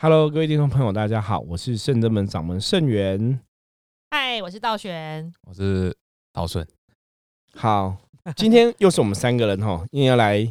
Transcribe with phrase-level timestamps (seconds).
[0.00, 3.40] Hello，各位听众朋友，大家好，我是圣真门掌门圣元。
[4.12, 5.32] 嗨，我是道玄。
[5.42, 5.92] 我是
[6.32, 6.64] 道顺。
[7.56, 7.96] 好，
[8.36, 10.46] 今天又是我们三个人哈，因为要来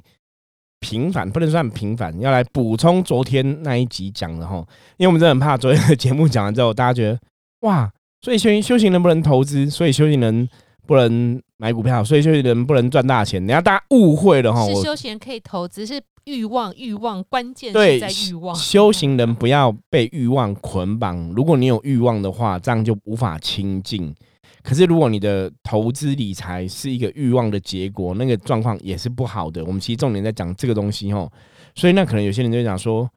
[0.81, 4.57] 平反，不能算平反，要来补充昨天那一集讲的哈。
[4.97, 7.17] 因为我们真的很怕昨天的节目讲完之后，大家觉得
[7.61, 10.49] 哇，所以修修行能不能投资，所以修行人
[10.85, 13.45] 不能买股票，所以修行人不能赚大钱。
[13.47, 18.55] 然后大家误会了哈，是我休闲可以投资，是欲望，欲望关键对是在欲望。
[18.55, 21.31] 修行人不要被欲望捆绑。
[21.35, 24.13] 如果你有欲望的话，这样就无法清净。
[24.61, 29.63] 可是如果你的投资理财是一个欲望的结果，那个状况也是不好的。
[29.63, 31.27] 我们其实重点在讲这个东西哈，
[31.73, 33.09] 所以那可能有些人就会讲说，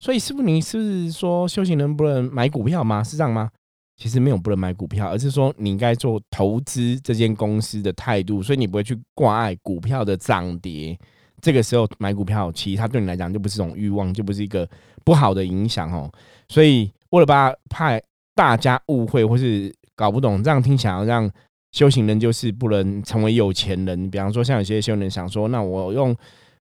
[0.00, 3.04] 所以师傅你是不是说修行人不能买股票吗？
[3.04, 3.48] 是这样吗？
[3.96, 10.98] 其实没有不能买股票，而是说你应该做投资这间公司的态度，所以你不会去挂碍股票的涨跌。
[11.40, 14.68] 这个时候买股票，其实它对你来讲就不是一种欲望，就不是一个
[15.04, 16.10] 不好的影响哦。
[16.48, 18.00] 所以为了怕怕
[18.34, 21.30] 大家误会或是搞不懂，这样听起来好像
[21.72, 24.10] 修行人就是不能成为有钱人。
[24.10, 26.14] 比方说，像有些修行人想说，那我用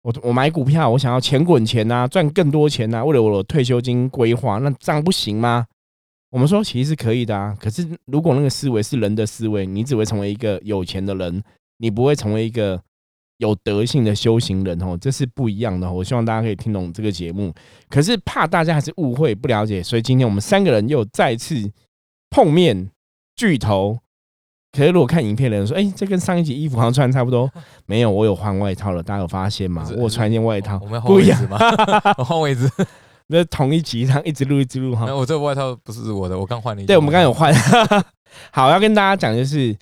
[0.02, 5.66] 我我买股票，我想要钱滚钱呐，赚更多钱呐，为了我的退休金规划，那这样不行吗？
[6.30, 11.42] 我们说其实是可以的啊，可是如果那个思维是人的思维，你只会成为一个有钱的人，
[11.78, 12.80] 你不会成为一个
[13.38, 15.92] 有德性的修行人哦，这是不一样的哦。
[15.92, 17.52] 我希望大家可以听懂这个节目，
[17.88, 21.54] 可是怕大家还是误会不了解，所以今天我们三个人又再次
[22.30, 22.90] 碰面
[23.34, 23.98] 巨头。
[24.72, 27.50] 可是如果看影片的人说，哎、这跟上一集衣服好像穿的差不多，
[27.86, 31.58] 没有，我有换外套了，大家有发现吗我有穿一件外套我们要，换位置，吗？
[32.18, 32.70] 我换位置。
[33.32, 35.14] 那同一集上一直录一直录哈那。
[35.14, 36.88] 我这个外套不是我的，我刚换了一件。
[36.88, 37.54] 对，我们刚刚有换。
[38.50, 39.76] 好，要跟大家讲就是，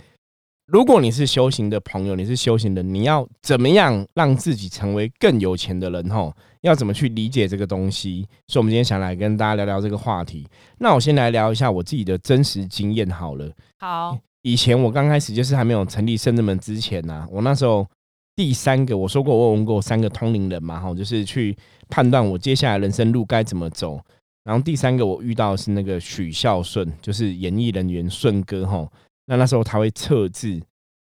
[0.66, 6.10] 如果你是修行的朋友，你是修行人，你要怎么样让自己成为更有钱的人？
[6.10, 8.26] 吼，要怎么去理解这个东西？
[8.48, 10.46] 所以，我们今天想来跟大家聊聊这个话题。
[10.78, 13.50] 那我先来聊一下我自己的真实经验好了。
[13.78, 17.86] 好，以前我刚开始就是还没有成立圣智门之前啊、我那时候
[18.38, 21.56] 第三个我说过我有问过三个通灵人嘛，哈，就是去
[21.88, 24.00] 判断我接下来人生路该怎么走。
[24.44, 28.88] 然后第三个我遇到是那个许孝顺，就是演艺人员顺哥哈。
[29.26, 30.56] 那那时候他会测字，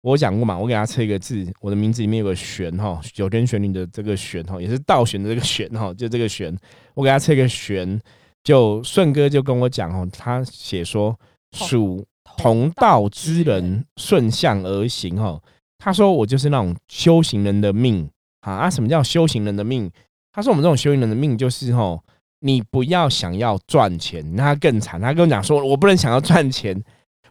[0.03, 6.55] 我讲过嘛，我给他测一个字，我的名字里面有个玄哈，九天玄女的这个玄哈，也是倒玄的这个玄哈，就这个玄，
[6.93, 7.99] 我给他测一个玄，
[8.43, 11.19] 就顺哥就跟我讲哦，他写说
[11.57, 12.05] 属
[12.37, 15.41] 同道之人顺向而行哈。
[15.85, 18.09] 他说我就是那种修行人的命
[18.41, 18.71] 啊啊！
[18.71, 19.91] 什么叫修行人的命？
[20.33, 22.03] 他说我们这种修行人的命就是吼，
[22.41, 24.99] 你不要想要赚钱，那他更惨。
[24.99, 26.83] 他跟我讲说，我不能想要赚钱。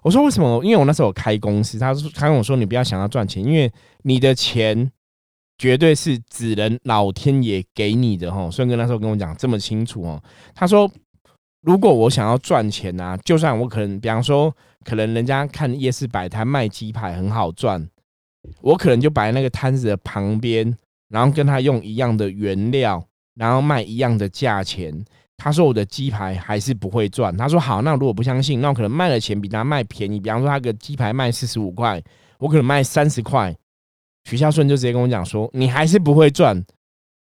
[0.03, 0.63] 我说为什么？
[0.63, 3.71] 因为我那时候开公司，他说他跟我说你不要想要赚钱，因为
[4.03, 4.91] 你的钱
[5.57, 8.51] 绝对是只能老天爷给你的哈。
[8.51, 10.21] 顺哥那时候跟我讲这么清楚哦，
[10.53, 10.87] 他说
[11.61, 17.89] 如果我想要赚钱啊，就算我可能，比方说，可能人家看夜市摆摊卖鸡排很好赚，
[18.61, 20.75] 我可能就摆那个摊子的旁边，
[21.09, 23.05] 然后跟他用一样的原料，
[23.35, 25.03] 然后卖一样的价钱。
[25.35, 27.35] 他说我的鸡排还是不会赚。
[27.35, 30.19] 他说好，那如果不相信，那我可能卖的钱比他卖便宜。
[30.19, 32.01] 比方说他个鸡排卖四十五块，
[32.37, 33.53] 我可能卖三十块。
[34.29, 36.63] 许孝顺就直接跟我讲说，你还是不会赚。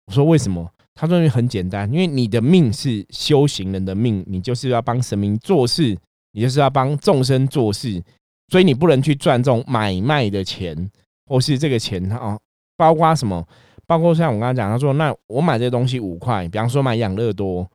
[0.05, 0.69] 我说为什么？
[0.93, 5.97] 他说因为很简单，因为你的命是修行人的命，你就是要帮神明做事，
[6.33, 8.01] 你就是要帮众生做事，
[8.49, 10.89] 所以你不能去赚这种买卖的钱，
[11.25, 12.39] 或是这个钱哦，
[12.77, 13.45] 包括什么？
[13.87, 17.67] 包括像我刚刚讲，他说那我买这些东西五块，比方说买养乐多，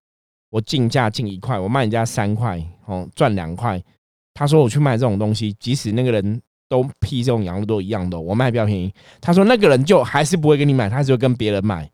[0.50, 3.80] 我进价进一块，我卖人家三块，哦，赚两块。
[4.34, 8.92] 他说我去卖这种东西，即使那个人都批这种养乐多一样的，我卖比较便宜。
[9.20, 11.88] 他说那个人就还是不会跟你买，他只会跟别人买。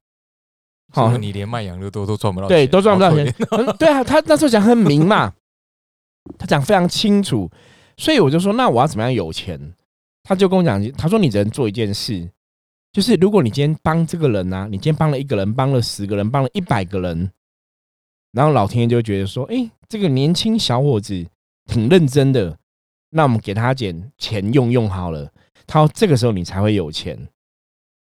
[0.92, 3.34] 好好，你连卖养乐多都赚不到，对，都赚不到钱
[3.78, 5.32] 对啊，他那时候讲很明嘛，
[6.38, 7.50] 他讲非常清楚，
[7.96, 9.74] 所以我就说，那我要怎么样有钱？
[10.22, 12.28] 他就跟我讲，他说你只能做一件事，
[12.92, 17.30] 就是如果你今天帮这个人啊，你今天帮了一个人，帮了十个人，帮了一百个人，
[18.32, 21.26] 然后老天爷就觉得说，哎，这个年轻小伙子
[21.66, 22.58] 挺认真的，
[23.10, 25.32] 那我们给他点钱用用好了，
[25.66, 27.28] 他说这个时候你才会有钱。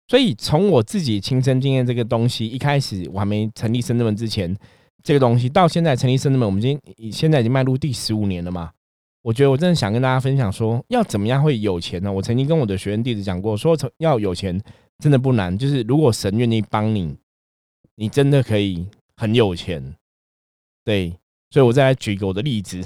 [0.09, 4.57] 所以从我自己亲身经验这个东西，一开始我还没成立深圳门之前，
[5.03, 8.73] 这个东西到现在成立深圳门，我们今天现在已经迈入第十五年了嘛。
[9.27, 12.13] 我觉得我真的想跟大家分享说，要怎么样会有钱呢？
[12.13, 14.57] 我曾经跟我的学员弟子讲过，说要有钱
[15.01, 17.17] 真的不难，就是如果神愿意帮你，
[17.97, 18.87] 你真的可以
[19.17, 19.97] 很有钱。
[20.85, 21.19] 对，
[21.51, 22.81] 所以我再来举一个我的例子，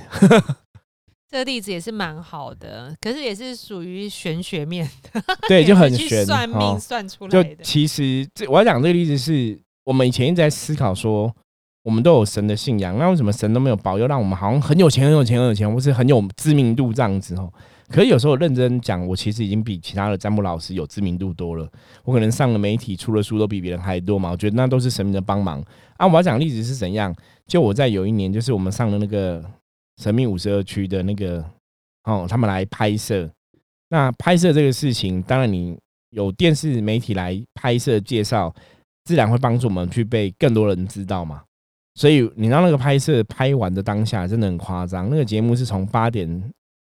[1.29, 7.63] 这个例子也是蛮好的，可是也是属于玄学面的， 对，就很玄算哦命算出就来的。
[7.63, 11.37] 其实这我要讲这个例子是我们以前一直在思考说，
[11.82, 17.50] 我们都有神的信仰，那为什么神都没有保佑，让我们好像很有钱、很有钱、很有钱，或是很有知名度这样子哦？
[17.88, 21.69] 可是有时候认真讲，我其实已经比其他的占卜老师有知名度多了。
[22.05, 24.31] 我可能上了媒体、出了书都比别人还多嘛。
[24.31, 25.61] 我觉得那都是神明的帮忙
[25.97, 26.06] 啊！
[26.06, 27.15] 我要讲例子是怎样？
[27.47, 29.44] 就我在有一年，就是我们上了那个
[30.00, 31.44] 神秘五十二区的那个
[32.05, 33.29] 哦，他们来拍摄。
[33.88, 35.77] 那拍摄这个事情，当然你
[36.11, 38.55] 有电视媒体来拍摄介绍，
[39.05, 41.43] 自然会帮助我们去被更多人知道嘛。
[42.00, 45.11] 所以你知道那个拍摄拍完的当下真的很夸张。
[45.11, 46.43] 那个节目是从八点。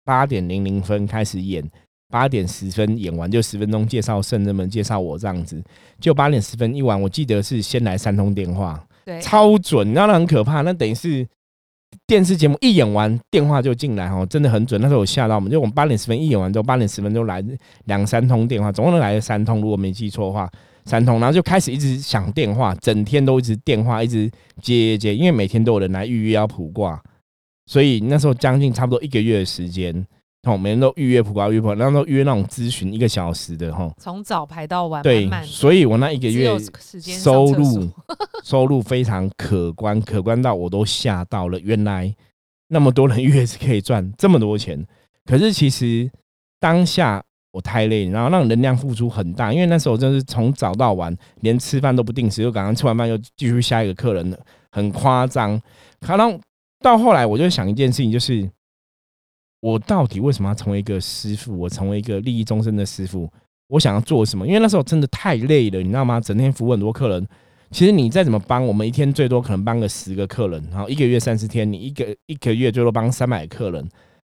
[0.06, 1.64] 八点零零分开始演，
[2.10, 5.64] 八点十分演完就十分钟介绍圣人们，介绍我这样子，
[5.98, 11.26] 就八点十分一完，我记得是先来三通电话，对，超准，你知道那很可怕，那等于是
[12.06, 14.82] 电视节目一演完电话就进来哦，真的很准。
[14.82, 17.42] 那时候我吓到我们，就我们八点十分一演完之后，八点十分就来
[17.86, 20.52] 两三通电话，总共来了三通，如果没记错的话，
[20.86, 24.30] 三通，然后就开始一直响电话，整天都一直电话一直
[24.62, 27.02] 接接，因为每天都有人来预约要卜卦。
[27.66, 30.06] 所以那时候将近差不多一个月的时间，
[30.44, 35.02] 哦，每人都预约普卦预卜，然后都预约那种咨询一个小时的哈，从早排到晚。
[35.02, 36.52] 对，所以我那一个月
[37.00, 37.90] 收入
[38.44, 41.58] 收入非常可观，可观到我都吓到了。
[41.62, 42.14] 原来
[42.68, 44.86] 那么多人预约是可以赚这么多钱，
[45.26, 46.12] 可是其实
[46.60, 54.38] 当下我太累，然后让能量付出很大，因为那时候真是从早到晚，连吃饭都不定时，又赶上吃完饭又继续下一个客人了，
[54.72, 55.62] 很夸张，
[56.02, 56.38] 可能。
[56.82, 58.46] 到后来，我就想一件事情，就是
[59.62, 61.58] 我到底为什么要成为一个师傅？
[61.58, 63.32] 我成为一个利益终身的师傅，
[63.70, 64.46] 我想要做什么？
[64.46, 66.20] 因为那时候真的太累了，你知道吗？
[66.20, 67.26] 整天服务很多客人。
[67.72, 73.90] 其实你再怎么帮，我们一天最多可能帮个十个客人，然后一个月三十天，你一个一个月最多帮三百客人，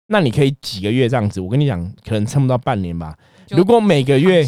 [0.07, 1.39] 那你可以几个月这样子？
[1.41, 3.15] 我跟你讲，可能撑不到半年吧。
[3.49, 4.43] 如果每个月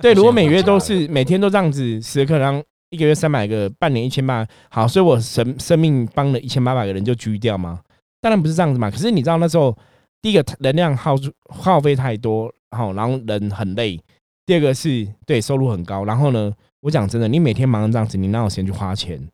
[0.00, 2.64] 对，如果每月都是每天都这样子十个客人。
[2.90, 7.80] 一个月三百个，半年一千八，好，所以我生生命帮了一千八百个人就居掉吗？
[8.20, 8.90] 当然不是这样子嘛。
[8.90, 9.74] 可是你知道那时候，
[10.20, 11.14] 第一个能量耗
[11.48, 13.96] 耗费太多，好，然后人很累；
[14.44, 16.04] 第二个是对收入很高。
[16.04, 19.26] 然后呢，我讲真的，你每天忙成这样子，你哪有时间去花钱？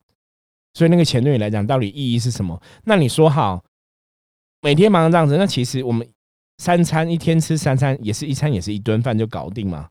[0.73, 2.57] 所以那个钱对你来讲到底意义是什么？
[2.85, 3.61] 那你说好，
[4.61, 6.07] 每天忙成这样子，那其实我们
[6.57, 9.87] 三餐一天吃三餐，也是一餐也是一顿饭就搞定嘛。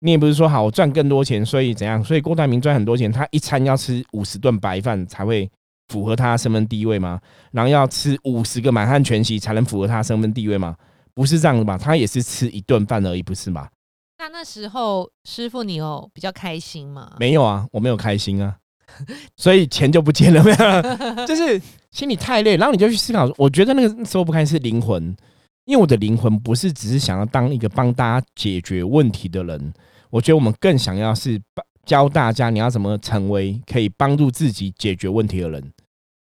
[0.00, 2.02] 你也不是说好我赚更多钱，所以怎样？
[2.02, 5.50] 所以郭台铭赚很多钱，他一餐要吃五十顿白饭才会
[5.88, 7.20] 符合他身份地位吗？
[7.52, 10.74] 然后要吃五十个满汉全席才能符合他身份地位吗？
[11.14, 11.76] 不是这样的吧？
[11.76, 13.68] 他也是吃一顿饭而已，不是吗？
[14.18, 17.14] 那那时候师傅你有比较开心吗？
[17.18, 18.56] 没有啊，我没有开心啊，
[19.36, 20.56] 所以钱就不见了，没有，
[21.26, 21.60] 就是
[21.90, 23.30] 心里太累，然后你就去思考。
[23.36, 25.14] 我觉得那个时候不开心是灵魂，
[25.64, 29.72] 因为我的灵魂不是只是想要当一个帮大家解决问题的人。
[30.10, 31.40] 我觉得我们更想要是
[31.86, 35.72] 教大家你要怎么成为可以帮助自己解决问题的人，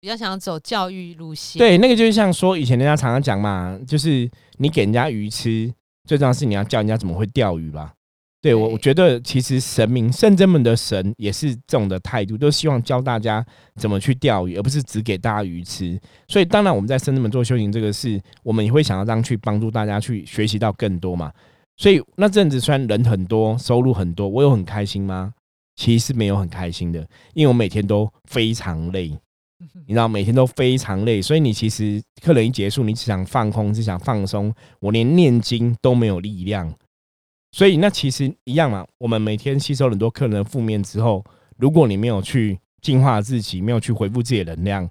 [0.00, 1.58] 比较想要走教育路线。
[1.58, 5.72] 对，那个就是像说以前人家常常讲嘛，就是你给人家鱼吃，
[6.06, 7.92] 最重要是你要教人家怎么会钓鱼吧。
[8.42, 13.44] 对我，我觉得其实神明圣真们的神也是这种的态度，都希望教大家
[13.76, 16.00] 怎么去钓鱼，而不是只给大家鱼吃。
[16.26, 21.30] 所以当然我们在圣真们做修行这个事，我们也会想要这样去帮助大家去学习到更多嘛。
[21.76, 25.34] 所以那阵子虽然人很多，收入很多，我有很开心吗？
[25.76, 29.08] 其实是没有很开心的，因为我每天都非常累，
[29.86, 31.20] 你知道，每天都非常累。
[31.20, 36.72] 所以你其实客人一结束，你只想放空，只想放松，我连念经都没有力量。
[37.52, 41.24] 所以那其实一样嘛，我们每天吸收很多客人的负面之后，
[41.56, 44.90] 如果你没有去净化自己，没有去回复自己的能量，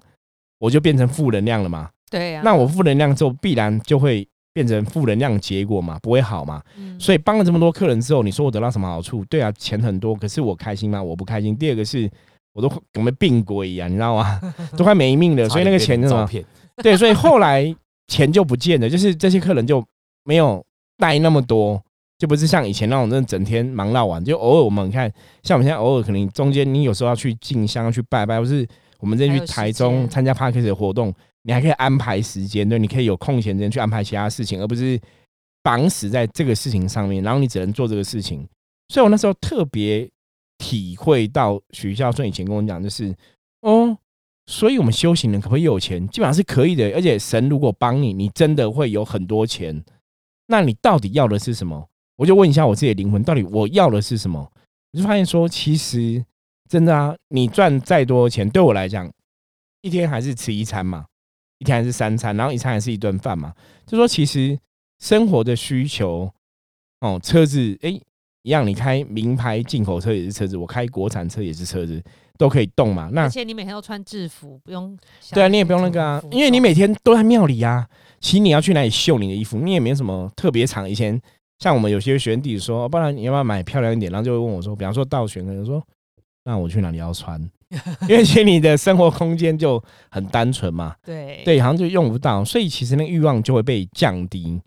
[0.58, 1.90] 我就变成负能量了嘛。
[2.10, 2.42] 对呀。
[2.44, 4.26] 那我负能量之后，必然就会。
[4.52, 6.60] 变成负能量结果嘛，不会好嘛。
[6.98, 9.24] 所以帮了这么多客人之后，你说我得到什么好处？
[9.26, 11.00] 对啊，钱很多，可是我开心吗？
[11.00, 11.56] 我不开心。
[11.56, 12.10] 第二个是，
[12.52, 14.40] 我都跟没病鬼一样，你知道吗？
[14.76, 15.48] 都快没命了。
[15.48, 16.28] 所以那个钱什么？
[16.82, 17.64] 对，所以后来
[18.08, 19.82] 钱就不见了，就是这些客人就
[20.24, 20.66] 没有
[20.98, 21.80] 带那么多，
[22.20, 24.22] 就不是像以前那种，真的整天忙到晚。
[24.22, 25.10] 就偶尔我们看，
[25.42, 31.14] 像我们现在偶尔可能中间你有时候要去进香去拜拜，或是我们这去台中参加 Parkes 的活动。
[31.42, 35.00] 你还可以安排时间，对，你可以有空闲时间去安排其他事情，而不是
[35.62, 38.46] 绑死在这个事情上面，然后你只能做这个事情。
[38.90, 40.06] 所以我那时候特别
[40.58, 43.16] 体会到许孝顺以前跟我讲，就是
[43.62, 43.96] 哦，
[44.48, 46.06] 所以我们修行人可不可以有钱？
[46.08, 49.82] 基本上是可以的，而且神如果帮你，你真的会有很多钱。
[50.48, 51.88] 那你到底要的是什么？
[52.20, 54.38] 我就问一下我自己的灵魂，到底我要的是什么？
[54.92, 56.22] 我就发现说，其实
[56.68, 59.10] 真的啊，你赚再多钱，对我来讲，
[59.80, 61.06] 一天还是吃一餐嘛。
[61.60, 63.54] 一天还是三餐，然后一餐还是一顿饭嘛？
[63.86, 64.58] 就说其实
[64.98, 66.30] 生活的需求，
[67.00, 67.88] 哦，车子哎
[68.42, 72.02] 一样，你开名牌进口车也是车子，我开国产车也是车子，
[72.36, 73.08] 都可以动嘛。
[73.12, 74.94] 那而且你每天都穿制服，不用
[75.32, 77.88] 对啊，你也不用那个啊因为你每天都在庙里啊。
[78.20, 80.88] 其实你要去哪里秀你的衣服，你也没什么特别长。
[80.88, 81.18] 以前
[81.60, 84.10] 像我们有些学生弟子说，哦不然你要不要买漂亮一点？
[84.10, 85.80] 然后就会问我说，比方说道玄可能说，
[86.44, 87.40] 那我去哪里要穿？
[88.08, 94.60] 因为其实你的生活空间就很单纯嘛，对对，好像就用不到，所以其实那个欲望就会被降低，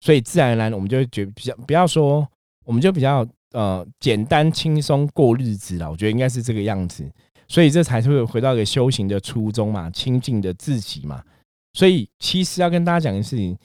[0.00, 2.24] 所以自然而然我们就会觉得比较不要说，
[2.64, 5.90] 我们就比较呃简单轻松过日子了。
[5.90, 7.04] 我觉得应该是这个样子，
[7.48, 11.24] 所以这才是会回到一个修行的初衷嘛，亲近的自己嘛。
[11.72, 13.58] 所以其实要跟大家讲的事情，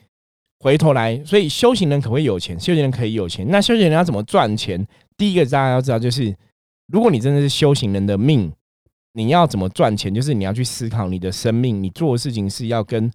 [0.60, 2.60] 回头来，所以修行人可不可以有钱？
[2.60, 4.86] 修行人可以有钱，那修行人要怎么赚钱？
[5.18, 6.36] 第一个大家要知道，就是
[6.88, 8.52] 如果你真的是修行人的命，
[9.14, 10.14] 你要怎么赚钱？
[10.14, 13.12] 就是你要去思考你的生命，你做的事情是要跟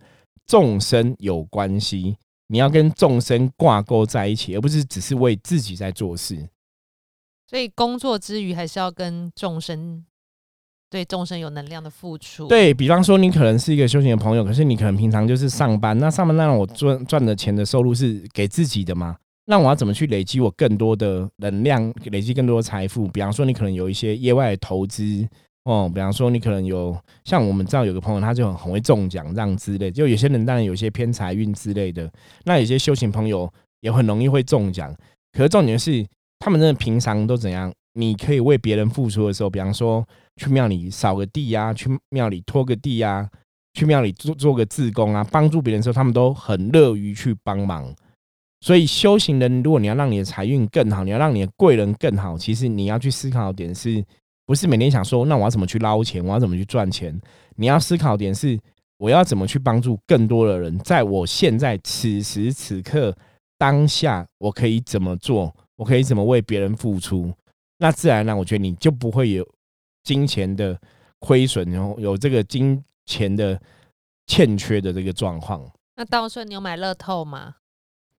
[0.47, 2.17] 众生有关系，
[2.49, 6.49] 你要跟众生挂钩在一起，而不是只是为自己在做事。
[7.47, 10.05] 所以工作之余还是要跟众生
[10.95, 12.47] 对众生有能量的付出。
[12.47, 19.17] 对比方说，你可能是一个修行的朋友，可是你可能平常就是上班，那上班那我赚赚的钱的收入是给自己的吗？
[19.47, 23.09] 那我要怎么去累积我更多的能量，累积更多的财富？
[23.09, 25.27] 比方说，你可能有一些业外的投资
[25.65, 32.09] 哦，比方说你可能有像我们知道有个朋友，他就很很会中奖这样之类，就有些人当然有些偏财运之类的，
[32.45, 34.95] 那有些修行朋友也很容易会中奖。
[35.33, 36.07] 可是重点是，
[36.39, 37.73] 他们真的平常都怎样？
[37.97, 40.05] 你可以为别人付出的时候，比方说
[40.37, 43.29] 去庙里扫个地呀、去庙里拖个地呀、
[43.73, 47.95] 去庙里做做个自工啊，帮助别人的时候，他们都很乐于去帮忙。
[48.61, 54.03] 所以修行人，如果你要让你的财运更好，你要让你的贵人更好，其实你要去思考点是，
[54.47, 57.15] 不是每天想说，那我要怎么去捞钱，我要怎么去赚钱？
[57.57, 58.59] 你要思考点是，
[58.97, 63.15] 我要怎么去帮助更多的人，在我现在此时此刻
[63.59, 65.55] 当下，我可以怎么做？
[65.77, 67.31] 我可以怎么为别人付出？
[67.79, 69.47] 那自然而然，我觉得你就不会有
[70.05, 70.79] 金钱的
[71.19, 73.61] 亏损，然后有这个金钱的
[74.27, 75.61] 欠缺的这个状况。
[75.97, 77.55] 那道顺，你有买乐透吗？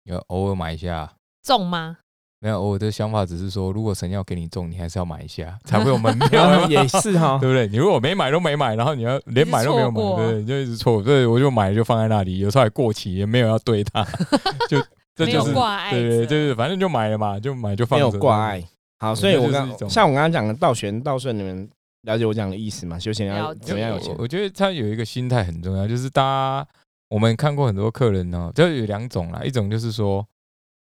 [0.04, 1.13] 有偶尔买一下。
[1.42, 1.98] 中吗？
[2.39, 7.68] 没有，我的想法只是说，如果神要给你中，你还是要买一下， 才会有门票，也是哈， 对不对？
[7.68, 10.42] 你如果没买都没买，然后你要连买都没有买，对不对？
[10.42, 14.04] 你就一直错，对，我就买就放在那里，有时候还过期，也没有要对它，
[14.70, 14.80] 就
[15.15, 18.63] 这没有就是挂碍对对对，反正就买了嘛，就买就放着，有挂碍。
[19.00, 21.68] 好，所以我刚像我刚刚讲的道玄、道顺，你们
[22.06, 22.98] 了解我讲的意思吗？
[22.98, 24.28] 修行要怎么样有钱我？
[24.28, 26.68] 觉得他有一个心态很重要，就是大家
[27.10, 30.26] 我们看过很多客人呢，就有两种啦，一种就是说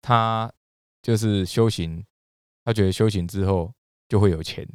[0.02, 0.52] 他
[1.02, 2.04] 就是修行，
[2.64, 3.72] 他觉得修行之后
[4.08, 4.68] 就会有钱，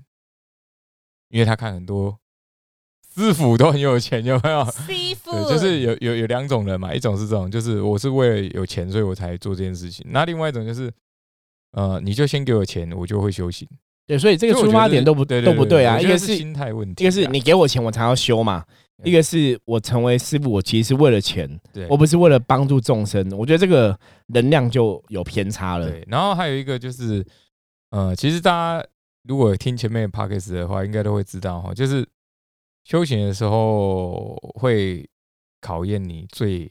[1.29, 2.19] 因为他看很多
[3.15, 4.65] 师傅都很有钱，有没有？
[4.67, 10.07] 师傅对，就是有有有两种人嘛，一种是这种，就是我是为了有钱，所以我才做这件事情。
[10.11, 10.93] 那另外一种就是，
[11.73, 13.67] 呃，你就先给我钱，我就会修行。
[14.07, 16.01] 对，所以这个出发点都不对都不对啊。
[16.01, 18.65] 一个是心态问题啊，一个是你给我钱我才要修嘛，
[19.03, 23.29] 一个是我成为师傅，我其实是为了钱，对我不是为了帮助众生。
[23.37, 23.99] 我觉得这个
[24.29, 25.91] 能量就有偏差了。
[25.91, 27.27] 对，然后还有一个就是，
[27.91, 28.89] 呃，其实大家
[29.25, 32.07] 如果听前面的 p o c a s t 的话，应该都会知道哈，就是
[32.85, 35.05] 修行的时候会
[35.61, 36.71] 考验你最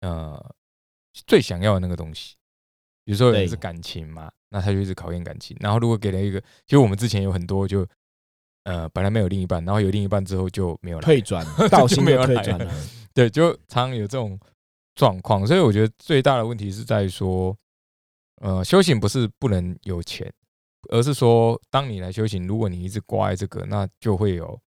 [0.00, 0.54] 呃
[1.26, 2.34] 最想要的那个东西。
[3.04, 5.56] 比如说有人是感情嘛，那他就一直考验感情。
[5.60, 7.86] 然后如果给了一个，其实我们之前有很多就
[8.64, 12.72] 呃本来没有另一半，然后有另一半之后就没有了退转，道 心没有就退转了。
[13.14, 14.38] 对，就常常有这种
[14.94, 17.56] 状况，所以我觉得最大的问题是在于说，
[18.40, 20.32] 呃，修行不是不能有钱，
[20.90, 24.60] 而是说，当你来修行，如果你一直挂在这个，那就会有，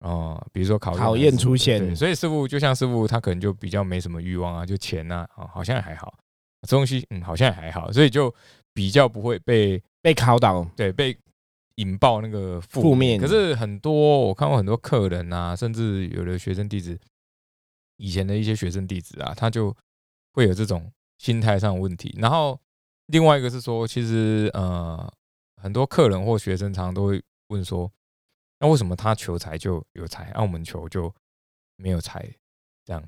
[0.00, 6.14] 呃，比如说考验考验出现所以师傅就像师傅，他可能就比较没什么欲望啊，就钱呐、啊，好像也还好，
[6.62, 8.32] 这东西嗯好像也还好，所以就
[8.72, 11.16] 比较不会被被考倒，对，被
[11.76, 16.98] 引爆那个负负面可是很多我看过很多客人啊，甚至有的学生弟子，
[17.96, 19.74] 以前的一些学生弟子啊，他就
[20.32, 22.14] 会有这种心态上的问题。
[22.18, 22.58] 然后
[23.06, 25.12] 另外一个是说，其实呃，
[25.56, 27.90] 很多客人或学生常常都会问说，
[28.58, 31.12] 那为什么他求财就有财，那、我们求就
[31.76, 32.28] 没有财？
[32.84, 33.02] 这样。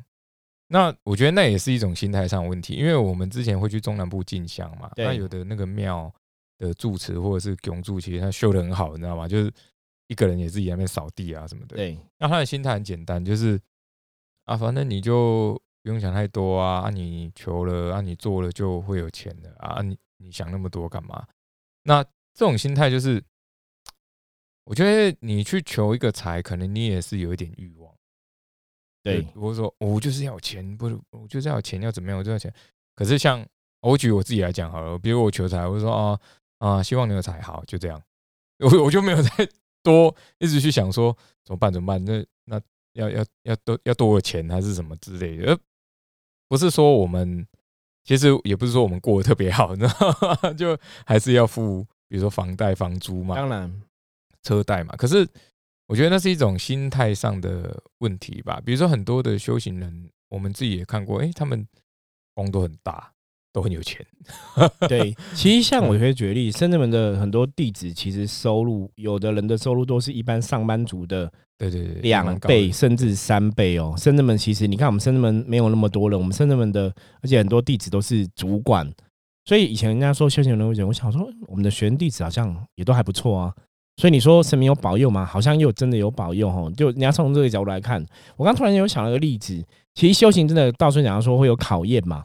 [0.73, 6.11] 那我觉得那也是一种心态上的问题，因为我们之前会去中南部进香嘛，那有的那个庙
[6.57, 9.29] 的住持或者是拱住，其实他修的很好，你知道吗？
[9.29, 9.53] 就是
[10.07, 11.77] 一个人也自己在那边扫地啊什么的。
[11.77, 13.61] 对，那他的心态很简单，就是
[14.47, 21.27] 啊，反正你就不用想太多啊，啊你求了啊，你做了就会有钱的啊，你你想那么多干嘛？
[21.83, 22.03] 那
[22.33, 23.23] 这种心态就是，
[24.65, 27.82] 我觉得你去求一个财，可能你也是有一点欲望。
[29.03, 32.53] 对，我说我就是要有钱，不是我就是要有钱，要怎么样我就要钱。
[32.95, 33.45] 可是像
[33.81, 36.21] 我举我自己来讲好了，比如我求财，我就说啊
[36.59, 38.01] 啊，希望你有财，好，就这样。
[38.63, 39.49] 我我就没有再
[39.83, 42.05] 多，一直去想说怎么办怎么办？
[42.05, 42.61] 那那
[42.93, 45.59] 要要要多要多少钱还是什么之类的？
[46.49, 47.45] 不是说我们
[48.05, 50.53] 其实也不是说我们过得特别好，你知道吗？
[50.53, 53.83] 就还是要付，比如说房贷、房租嘛，当然，
[54.43, 54.95] 车贷嘛。
[54.97, 55.27] 可是
[55.93, 58.59] 我觉得那是一种心态上的问题吧。
[58.65, 61.69] 比如说很多的修行人，我们自己也看过，诶，他们
[62.33, 63.13] 光都很大，
[63.53, 64.03] 都很有钱。
[64.89, 73.93] 对，其实像我可以举例，深圳门的很多弟子，其实收入有的人的收入都是一般上班族的对对对，两倍甚至三倍哦。
[73.99, 76.85] 深圳门其实你看，我们深圳门没有那么多人，我们深圳门的，
[77.21, 78.91] 而且很多弟子都是主管，
[79.45, 83.55] 所以以前人家说修行人会讲，我想说我们的学生弟子好像也都还不错啊。
[84.03, 85.25] 所以你说神明有保佑吗？
[85.25, 86.69] 好像又真的有保佑哦。
[86.77, 88.05] 就你要从这个角度来看，
[88.37, 92.25] 我刚突然有想到一个例子，其实修行真的道顺讲说会有考验嘛。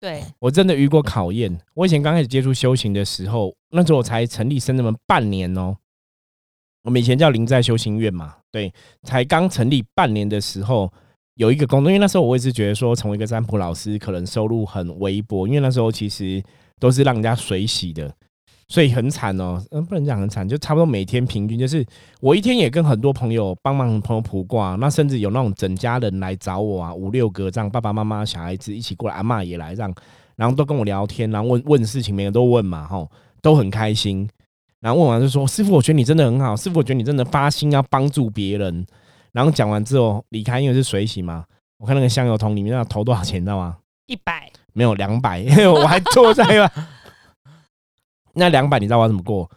[0.00, 1.54] 对，我真的遇过考验。
[1.74, 5.76] 我以前刚开始接触修行的时候，那时候我才成立深圳门半年哦。
[6.84, 10.90] 我们以前叫灵在修行院嘛，对，才刚成立半年的时候，
[11.34, 16.42] 有一个工作，因为那时候我也是觉得说，成为一个占卜老师可能收入很微薄，因为那时候其实
[16.80, 18.10] 都是让人家水洗的，
[18.68, 19.62] 所以很惨哦。
[19.70, 21.84] 嗯，不能讲很惨，就差不多每天平均就是
[22.20, 29.94] 我一天也跟很多朋友帮忙朋友卜卦，那甚至有那种整家人来找我啊，五六个这样，爸爸妈妈、小孩子一起过来，阿嬷也来这样，
[30.36, 33.10] 然后都跟我聊天，然后问问事情，每个都问嘛，吼，
[33.42, 34.28] 都很开心。
[34.80, 38.86] 然后问完就说：“师傅，我觉得你真的很好，师傅，我觉得你真的发心要帮助别人。”
[39.32, 41.44] 然后讲完之后离开，因为是水洗嘛。
[41.78, 43.76] 我看那个香油桶里面要投多少钱，你知道吗？
[44.06, 45.44] 一百，没有两百，
[45.74, 46.44] 我还坐在
[48.38, 48.48] 那。
[48.48, 49.48] 两百你知道我要怎么过？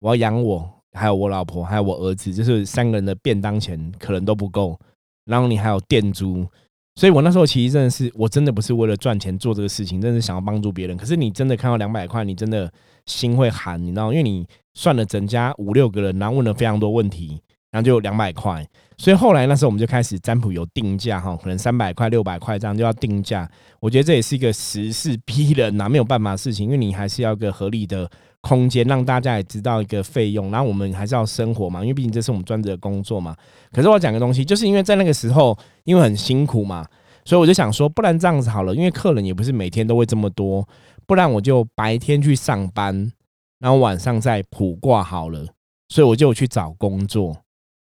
[0.00, 4.78] 我要养我，还有我老婆，还有我儿子，就是三个人的便当钱可能都不够。
[5.24, 6.46] 然后你还有店租，
[6.94, 10.96] 所以我那时候其实真的是，我真的不是为了赚钱做这个事情，真的是想要帮助别人。
[10.96, 12.72] 可是你真的看到两百块，你真的
[13.06, 14.12] 心会寒，你知道？
[14.12, 18.64] 因为你算了整家五六个人，然后问了非常多问题，然后就两百块。
[18.98, 23.50] 所以后来那时候我们就开始占卜有定价哈，可能三百块、六百块这样就要定价。
[23.80, 28.08] 我觉得这也是一个时势逼人呐，没有办法的事情，因为你还是要个合理的
[28.46, 30.50] 空间，让大家也知道一个费用。
[30.52, 33.34] 然后我们还是要生活嘛，因为毕竟这是我们专职的工作嘛。
[33.72, 36.86] 可是我讲个东西，就是因为在那个时候，因为很辛苦嘛，
[37.24, 40.66] 所以我就想说，不然这样子好了，因为客人也不是每天都会这么多，
[41.06, 43.10] 不然我就白天去上班，
[43.58, 45.44] 然后晚上再普挂好了。
[45.88, 47.36] 所以我就去找工作。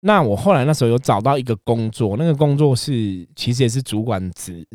[0.01, 4.67] 那我后来那时候有找到一个工作，那个工作是其实也是主管职，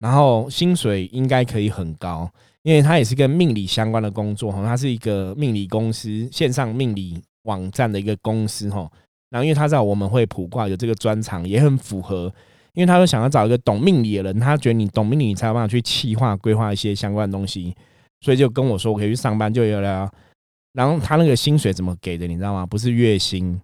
[0.00, 2.28] 然后薪水应该可以很高，
[2.62, 8.90] 因为它也是跟命理相关的工作哈，它是一个命理公司线上命理网站的一个公司哈。
[9.30, 12.32] 然后因为他知道我们会卜卦有这个专长，也很符合，
[12.74, 17.74] 因为他说想要找一个懂命理的人，他觉得你懂命理，你才有办法去企划规划一些相关的东西，
[18.20, 20.10] 所以就跟我说我可以去上班，就有了。
[20.74, 22.66] 然后他那个薪水怎么给的，你知道吗？
[22.66, 23.58] 不是月薪。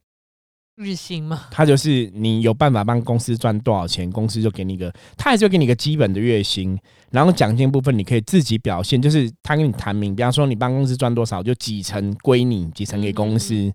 [0.78, 1.46] 日薪吗？
[1.50, 6.78] 他就是你有办法帮公司赚多少钱，公司就给你一个，他还是会给你一个基本的月薪，
[7.10, 13.72] 然后奖金部分你可以自己表现，就是他跟你谈明，比方说你帮公司赚多少，就几成归你，几成给公司，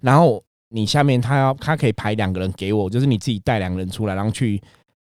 [0.00, 4.58] 然后你下面他要他可以排两个人给我，就是你自己带两个人出来，然后去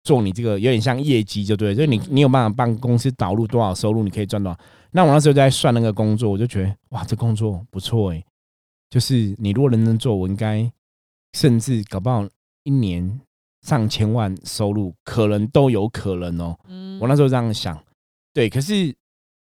[0.03, 4.59] 做你这个有点像业绩，就对，就是你你有办法帮公司导入多少收入，你可以赚多少。
[4.91, 8.23] 那我那时候在算那个工作，我就觉得哇，这工作不错诶，
[8.91, 10.71] 就是你如果认真做，我应该。
[11.35, 12.25] 甚至搞不好
[12.63, 13.19] 一年
[13.61, 16.57] 上千万收入，可能都有可能哦。
[16.69, 17.77] 嗯，我那时候这样想，
[18.33, 18.49] 对。
[18.49, 18.95] 可是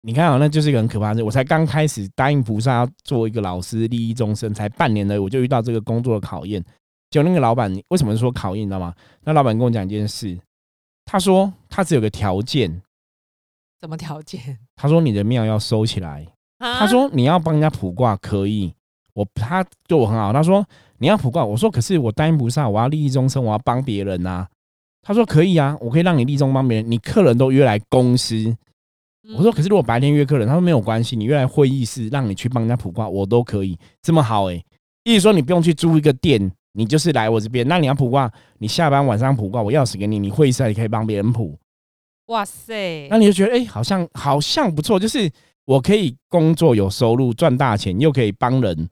[0.00, 1.22] 你看啊，那就是一个很可怕的事。
[1.22, 6.62] 我才刚开始答应菩萨要做一个老师，利益众生，才半年呢，我就遇到这个工作的考验。
[7.08, 8.92] 就那个老板为什么说考验，你知道吗？
[9.22, 10.36] 那老板跟我讲一件事，
[11.04, 12.82] 他说他只有个条件，
[13.80, 14.58] 什么条件？
[14.74, 16.26] 他说你的庙要收起来。
[16.58, 18.74] 他说你要帮人家卜卦可以，
[19.14, 20.32] 我他对我很好。
[20.32, 20.66] 他说。
[20.98, 24.46] 你要普卦，我说可是我答应不上，我要利益众生，我要帮别人呐。
[25.02, 26.90] 他说可以啊，我可以让你利众帮别人。
[26.90, 28.56] 你客人都约来公司，
[29.36, 34.60] 我说可是如果白天约客人，他说没有关系，你约来会议室，让你去帮人家卜卦，我都可以这么好哎。
[35.04, 37.66] 意思说你不用去租一个店，你就是来我这边。
[37.68, 38.28] 那你要卜卦，
[38.58, 41.56] 你下班晚上卜卦，我钥匙给你，你会议室也可以帮别人卜。
[42.26, 45.30] 哇塞，那你就觉得哎，好像好像不错，就是
[45.64, 48.88] 我可以工作有收入赚大钱，又可以帮人。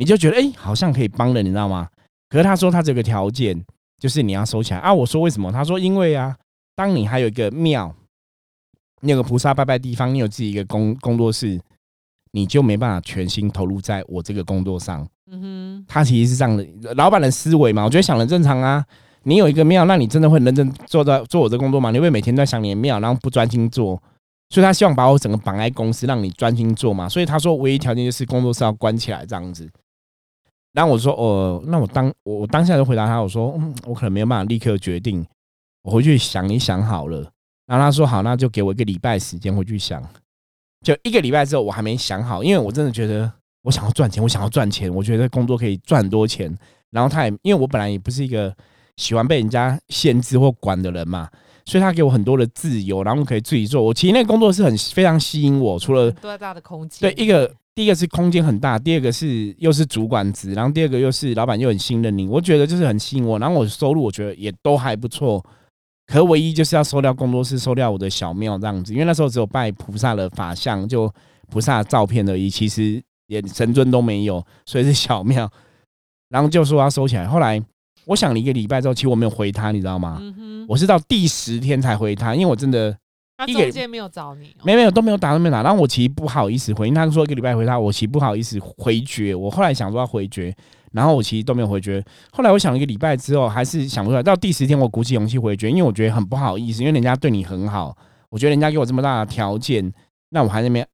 [0.00, 1.86] 你就觉得哎，好像可以帮人，你知道吗？
[2.30, 3.62] 可是他说他这个条件
[3.98, 4.94] 就是你要收起来啊。
[4.94, 5.52] 我说为什么？
[5.52, 6.34] 他说因为啊，
[6.74, 7.94] 当你还有一个庙，
[9.02, 11.60] 你有个菩萨拜拜地方，你有自己一个工工作室，
[12.32, 15.06] 你就没办法全心投入在我这个工作上。
[15.30, 18.82] 嗯哼，他其实是这样的，老板的思维嘛，我觉得想的正常啊。
[19.24, 21.90] 你有一个庙，那你真的会认真做到做我这工作吗？
[21.90, 24.02] 你会每天都在想你的庙，然后不专心做？
[24.48, 27.06] 所以他希望把我整个绑在公司，让你专心做嘛。
[27.06, 29.68] 所以他说唯一条件就是工作室要关起来这样子。
[30.72, 35.26] 然后我说哦，那我当我我当下就回答他，我说嗯，我可能没有办法立刻决定，
[35.82, 37.18] 我回去想一想好了。
[37.66, 40.02] 然后他说好，那就给我一个礼拜时间回去想。
[40.84, 43.30] 就一个礼拜之后，我还没想好，因为我真的觉得
[43.62, 46.56] 我想要赚钱，我想要赚钱，我觉得工作可以赚很多钱。
[46.90, 48.52] 然后他也因为我本来也不是一个
[48.96, 51.28] 喜欢被人家限制或管的人嘛，
[51.64, 53.82] 所以他给我很多的自由，然后可以自己做。
[53.82, 57.12] 我其实那个工作是很非常吸引我，除了多大的空间？
[57.12, 63.38] 对，一个第一个是空间很大，第二个是又是主管职，然后第二个又是老板又很信任你，我觉得就是很吸引我。
[63.38, 65.42] 然后我收入我觉得也都还不错，
[66.06, 71.10] 可唯一就是要收掉工作室，收掉我的小庙这样子，因为那时候只有拜菩萨的法像，就
[71.48, 75.50] 菩萨照片而已，其实连神尊都没有，所以是小庙。
[76.28, 77.26] 然后就说要收起来。
[77.26, 77.60] 后来
[78.04, 80.18] 我想了一个礼拜之后，其实我没有回他，你知道吗？
[80.20, 82.96] 嗯，我是到第十天才回他，因为我真的
[83.40, 89.34] 他中间没有找你哦，没没有都没有打都没有打，然后我其实不好意思回，因为他说一个礼拜回他，我其实不好意思回绝。
[89.34, 90.54] 我后来想说要回绝，
[90.92, 92.04] 然后我其实都没有回绝。
[92.32, 94.22] 后来我想了一个礼拜之后，还是想不出来。
[94.22, 97.96] 到第十天，我鼓起勇气回绝，因为我觉得很不好意思，因为人家对你很好，
[98.28, 99.90] 我觉得人家给我这么大的条件，
[100.28, 100.86] 那我还在那边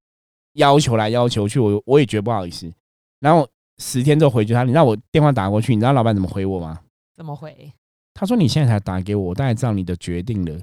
[0.55, 2.73] 要求来要求去，我我也觉得不好意思。
[3.19, 6.79] 然后十天之后回绝他，你让我电话打过去，你知道老板怎么回我吗？
[7.17, 7.73] 怎么回？
[8.15, 10.61] 他说你现在才打给我，我大概知道你的决定了。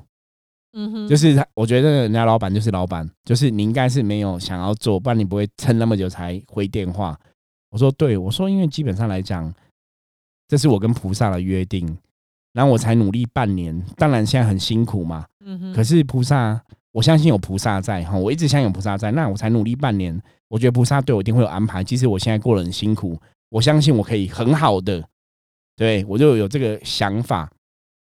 [0.74, 7.18] 嗯哼，就是他，我觉得人家老板就是老板，就是你应该是没有想要做，不然你不会撑那么久才回电话。
[7.70, 9.54] 我说对，我说因为基本上来讲，
[10.48, 11.98] 这是我跟菩萨的约定，
[12.54, 15.26] 然后我才努力半年，当然现在很辛苦嘛。
[15.46, 16.60] 嗯哼，可是菩萨，
[16.92, 21.84] 我相信有菩萨在哈，我一直相信有菩萨在，那我才努力半年，我觉得菩萨对我一定会有安排。
[21.84, 23.16] 即使我现在过得很辛苦，
[23.50, 25.08] 我相信我可以很好的，
[25.76, 27.52] 对我就有这个想法，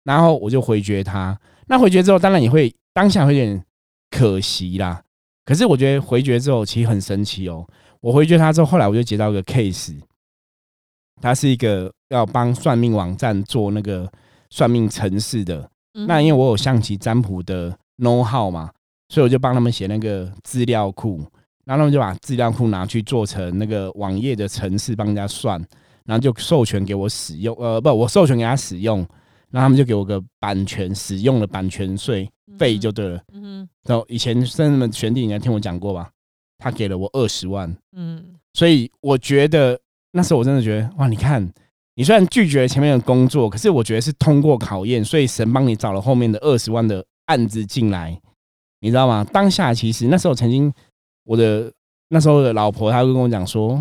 [0.05, 1.39] 然后我就回绝他。
[1.69, 3.65] 那回绝之后，当然也会当下会有点
[4.11, 5.03] 可惜啦。
[5.45, 7.67] 可是我觉得回绝之后其实很神奇哦。
[8.01, 9.99] 我回绝他之后，后来我就接到一个 case，
[11.21, 14.11] 他是一个要帮算命网站做那个
[14.51, 15.69] 算命程式的。
[15.95, 18.71] 嗯那因为我有象棋占卜的 know how 嘛，
[19.09, 21.19] 所以我就帮他们写那个资料库，
[21.65, 25.59] 然后他们就把资料库拿去做成那个网页的程式，帮人家算，
[26.05, 27.57] 然后就授权给我使用。
[27.59, 29.05] 呃，不，我授权给他使用，
[29.51, 33.23] 然后他们就给我个版权使用的版权税费就对了。
[33.85, 36.11] 然后以前甚至们玄帝，你还听我讲过吧？
[36.59, 39.79] 他给了我二十万，嗯所以我觉得
[40.11, 41.49] 那时候我真的觉得哇，你看，
[41.95, 48.21] 你虽然拒绝前面的工作，可是我觉得是通过考验，所以神帮你找了后面的二十万的案子进来，
[48.81, 49.23] 你知道吗？
[49.33, 50.73] 当下其实那时候曾经
[51.25, 51.73] 我的
[52.09, 53.81] 那时候的老婆，她会跟我讲说，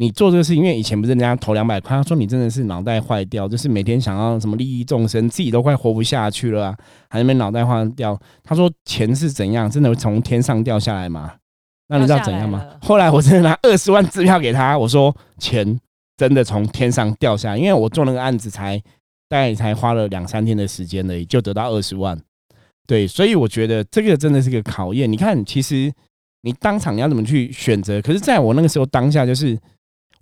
[0.00, 6.76] 你做这个事情，因为以前不是人家投两百块，他说你真的是脑袋坏掉，就是每天想要什么利益众生，自己都快活不下去了、啊，
[7.10, 8.18] 还在那边脑袋坏掉。
[8.42, 11.34] 他说钱是怎样，真的会从天上掉下来吗？
[11.88, 12.66] 那你知道怎样吗？
[12.80, 15.78] 后来我真的拿二十万支票给他，我说钱
[16.16, 18.78] 真的从天上掉下来，因为我做那个案子才
[19.28, 22.18] 大概才花了两三天的时间而已，就得到二十万。
[22.86, 25.12] 对，所以我觉得这个真的是个考验。
[25.12, 25.92] 你看，其实
[26.40, 28.00] 你当场你要怎么去选择？
[28.00, 29.58] 可是在我那个时候当下，就是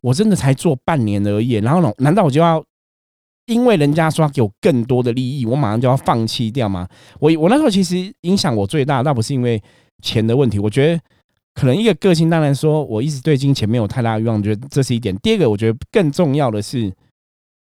[0.01, 2.65] 我真的才做半年而已，然后呢，难道我就要
[3.47, 6.87] 因为人家说要给我更多的利益，我马上就要放弃掉吗？
[7.19, 9.61] 我我那时候其实影响我最大，倒不是因为
[10.03, 11.01] 钱的问题，我觉得
[11.55, 15.17] 可能一个个性，当然说我一直对金钱没有太大欲望，觉得这是一点。
[15.17, 16.93] 第二个，我觉得更重要的是，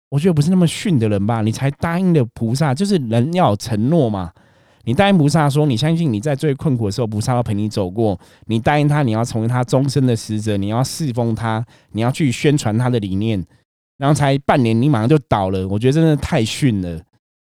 [0.10, 4.32] 我觉得不是那么逊的人吧，你才答应了菩萨，就是人要承诺嘛。
[4.89, 8.19] 你答应菩萨说，你相信你在最困苦的时候，菩萨要陪你走过。
[8.47, 13.45] 你答应他，你要成为他终身的使者，你要侍奉他，你要去宣传他的理念，
[13.99, 15.67] 然后才半年，你马上就倒了。
[15.67, 16.99] 我觉得真的太逊了。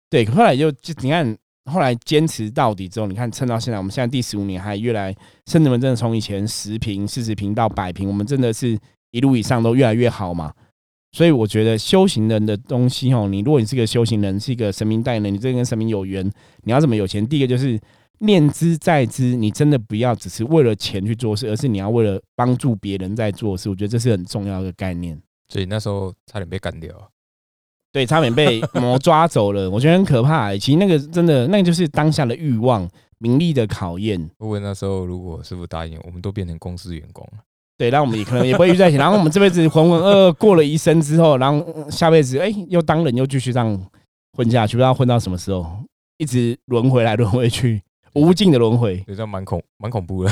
[0.09, 1.37] 对，后来就就你看，
[1.69, 5.13] 后来坚持到底之后，你看撑到现在，我们现在第十五年还越来，
[5.47, 8.79] 甚至我们真的从以前十平、四十平到百平，我们真的是
[9.11, 10.53] 一路以上都越来越好嘛。
[11.13, 16.29] 所以我觉得修行人的东西哦，你如果你是个修行人，是一个神明代言人，你真的跟神明有缘，
[16.63, 17.25] 你要怎么有钱？
[17.25, 17.79] 第一个就是
[18.17, 23.69] 念之在之，你真的不要只是为了钱去做事，而是你要为了帮助别人在做事。
[23.69, 25.17] 我觉得这是很重要的概念。
[25.47, 26.89] 所以那时候差点被干掉。
[27.91, 30.57] 对，差点被魔抓走了，我觉得很可怕、欸。
[30.57, 34.27] 其实那个真的，那个就是当下的欲望、名利的考验。
[34.39, 37.43] 不过那时候如果师傅答应，我们都变成公司员工了。
[37.77, 38.97] 对，然后我们也可能也不会遇在一起。
[38.97, 43.89] 然后我们这辈子浑浑噩噩过了一生之后，然后呃下辈子哎、又当人又继续这样
[44.33, 45.83] 混下去，不知道混到什么时候，
[46.17, 47.81] 一直轮回来轮回去，
[48.13, 50.31] 无尽的轮回，这样蛮恐蛮恐怖的。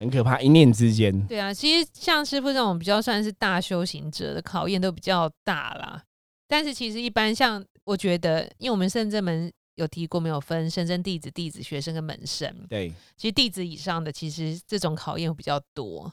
[0.00, 0.40] 很可怕。
[0.40, 6.02] 一念之间，对啊，其实像师傅这种比较算是大修行者的考验都比较大啦。
[6.48, 12.50] 但是其实一般像我觉得，因为我们圣正门有提过，没有分深圳弟子、弟子学生跟门生。
[12.68, 16.10] 对，其实弟子以上的，其实这种考验会比较多。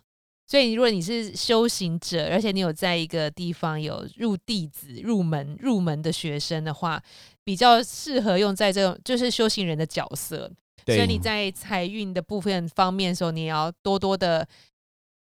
[0.48, 7.04] 所以如果你是修行者，而且你有在一个地方有入弟子、入门、入门的学生的话，
[7.44, 10.50] 比较适合用在这种就是修行人的角色。
[10.86, 14.48] 所以你在财运的部分方面的时候，你也要多多的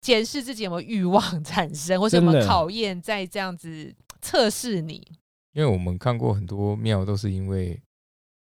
[0.00, 5.04] 检视自己有没有欲望 产生，或是有没有考验在这样子测试你。
[5.52, 7.82] 因为我们看过很多庙都是因为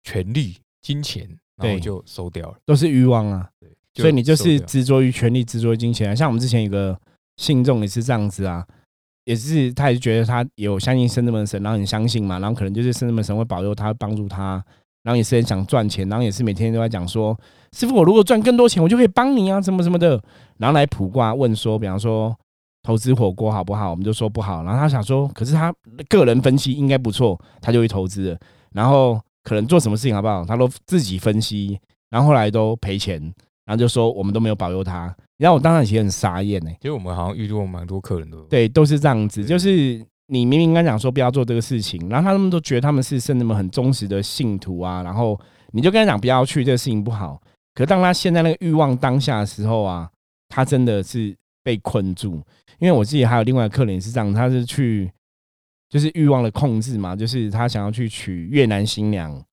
[0.04, 2.58] 权力、金钱，然后就收掉了。
[2.66, 3.50] 都是欲望啊。
[3.96, 6.16] 所以你就是执着于权力，执着于金钱啊。
[6.16, 6.98] 像我们之前有个
[7.38, 8.66] 信众也是这样子啊，
[9.24, 14.64] 也是他也是觉得他有相信圣子门神，然后很相信嘛，然后可能就是圣子门神会保佑他，帮助他，
[15.04, 17.38] 然后也是很想赚钱，然后也是每天都在讲说，
[17.72, 20.22] 师傅，我如果赚更多钱，我就可以帮你啊，什么什么的。
[20.58, 22.36] 然后来卜卦问说，比方说
[22.84, 24.64] 投资火锅好不好，我们就说不好。
[24.64, 25.74] 然后他想说，可是他
[26.10, 28.40] 个人分析应该不错，他就去投资了。
[28.74, 31.80] 然后可能做什么事情好不好，他都自己分析，
[32.10, 33.34] 然后后来都赔钱。
[33.66, 45.40] 然后就说我们都没有保佑他，然后我当然其实很傻眼呢、其实我们好像遇到蛮多客人的对，都是这样子，就是你明明跟他讲说不要做这个事情，然后他们都觉得他们是圣人们很忠实的信徒啊，然后
[45.72, 47.42] 你就跟他讲不要去，这个事情不好。
[47.74, 50.10] 可当他现在那个欲望当下的时候啊，
[50.48, 52.42] 他真的是被困住。
[52.80, 55.12] 因为我自己还有另外客人也是这样，他是去
[55.90, 59.44] 就是欲望的控制嘛，就是他想要去娶越南新娘。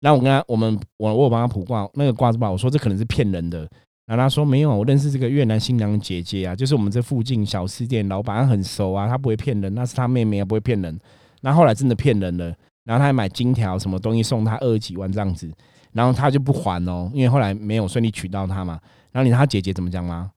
[0.00, 3.68] 然后我跟他，我们我我帮他卜卦，那个卦子吧，我说这可能是骗人的。
[4.06, 10.98] 然后他说没有，我认识这个越南新娘姐姐啊，就是我们这附近小吃店老板，很熟啊，他不会骗人，那是他妹妹啊，不会骗人。
[11.42, 12.46] 然后后来真的骗人了，
[12.84, 15.52] 然后他还买金条什么东西送他二十几万这样子，
[15.92, 18.80] 然后他就不还哦，因为后来没有顺利娶到她嘛。
[19.12, 20.30] 然后你知道他姐姐怎么讲吗？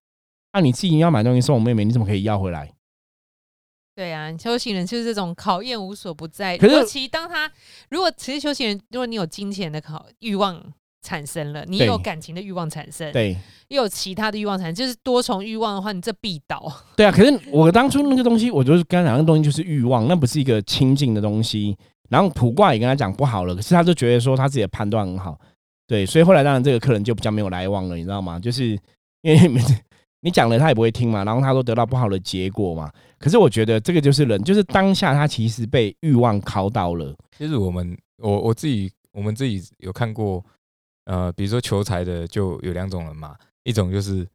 [0.54, 2.70] 那、你自己要买东西送我妹妹，你怎么可以要回来？
[4.02, 6.58] 对啊，修行人就是这种考验无所不在。
[6.58, 7.48] 可是尤其当他
[7.92, 10.60] 如果其实修行人，如果你有金钱的考欲望
[11.04, 13.38] 产生了，你对有感情的欲望产生，对
[13.68, 16.74] 又有其他的欲望产生，就是多重欲望的话，你这必倒。
[16.98, 21.78] 对啊，可是我当初那个东西，我就是跟他讲，那个东西就是欲望，那不是一个清净的东西。
[22.10, 25.40] 然后卜卦也跟他讲不好了，可是他就觉得说他自己的判断很好，
[25.86, 28.40] 对，所以后来当然这个客人就比较没有来往了，你知道吗？
[28.40, 28.66] 就是
[29.22, 29.64] 因为你们
[30.22, 32.92] 你讲了他也不会听嘛，然后他都得到不好的结果嘛。
[33.20, 40.44] 可是我觉得这个就是人，就是当下他其实被欲望考到了，其实我们我我自己我们自己有看过，
[41.06, 44.28] 呃，比如说求财的就有两种人嘛，一种就是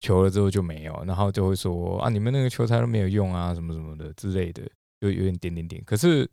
[0.00, 4.62] 求了之后就没有，然后就会说啊，你们那个求财都没有用啊，什么什么的之类的，
[5.00, 5.82] 就有点点点点。
[5.84, 6.28] 可是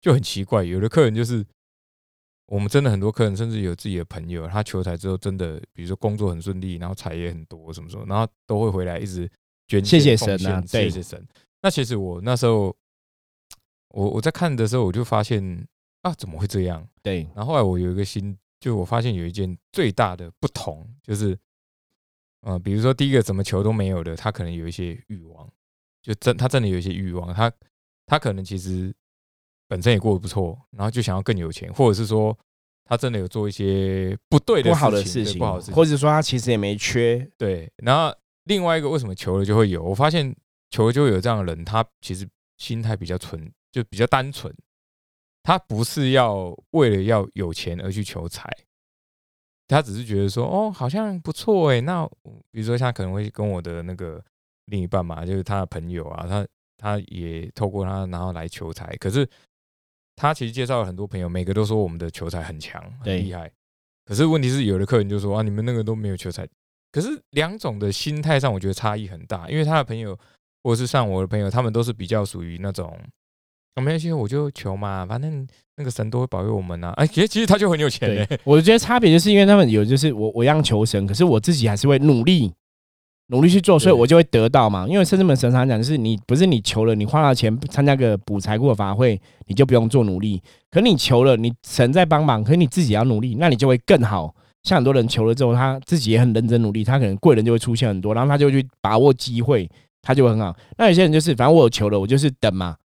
[0.00, 1.44] 就很奇怪，有的客人就是
[2.52, 9.26] 我们真的很多客人，甚至有自己的朋友，他求财之后真的，比如说工作很顺利，然后财也很多，什么什么，然后都会回来一直
[9.66, 11.26] 捐谢谢献奉神啊谢谢神。
[11.62, 12.76] 那其实我那时候，
[13.88, 15.66] 我我在看的时候，我就发现
[16.02, 16.86] 啊，怎么会这样？
[17.02, 21.34] 对然后后来我有一个心，就我发现有一件最大的不同，就是，
[22.42, 25.50] 呃，比如说第一个怎么求都没有的，他可能有一些欲望，
[26.02, 27.50] 就真他真的有一些欲望，他
[28.04, 28.94] 他可能其实
[29.72, 32.38] 本身也过得不错，然后就想要更有钱，或者是说
[32.84, 37.72] 他真的有做一些不对的不好的事事情，不好的事情，或者说他其实也没缺，对。
[37.78, 39.82] 然后另外一个为什么求了就会有？
[39.82, 40.36] 我发现
[40.68, 44.54] 求了就会有这样的人，他其实心态比较纯，就比较单纯。
[45.42, 48.54] 他不是要为了要有钱而去求财，
[49.68, 51.80] 他只是觉得说，哦，好像不错哎。
[51.80, 52.06] 那
[52.50, 54.22] 比如说，他可能会跟我的那个
[54.66, 58.94] 另一半嘛，就是他的朋友啊，他他也透过他然后来求财。
[58.98, 59.26] 可是
[60.16, 63.50] 他其实介绍了很多朋友，每个都说我们的求财很强，很厉害。
[64.04, 66.46] 可是问题是，有的客人就说啊，你们那个都没有求财。
[66.90, 70.18] 可是两种的心态上，我觉得差异很大，因为他的朋友
[70.62, 72.98] 或者是像我的朋友，他们都是比较属于那种。
[73.74, 75.46] 啊，没关系，我就求嘛，反正
[75.76, 76.92] 那个神都会保佑我们呐、啊。
[76.98, 82.52] 哎，其实其实他就很有钱嘞、对，我觉得差别就是因为他们有就是我我让求神，可是我自己还是会努力
[83.32, 84.86] 努力去做，所以我就会得到嘛。
[84.86, 90.40] 因为圣至门神常讲就是你不是你求了，你花了钱参加个补财库的法会，你就不用做努力。
[90.70, 94.34] 可你求了，你神在帮忙，可是你自己要努力，那你就会更好。
[94.62, 99.68] 像很多人求了之后，他自己也很认真努力，他可能贵人就会出现很多，然后他就去把握机会，
[100.02, 100.54] 他就会很好。
[100.76, 102.76] 那有些人就是反正我有求了，我就是等嘛。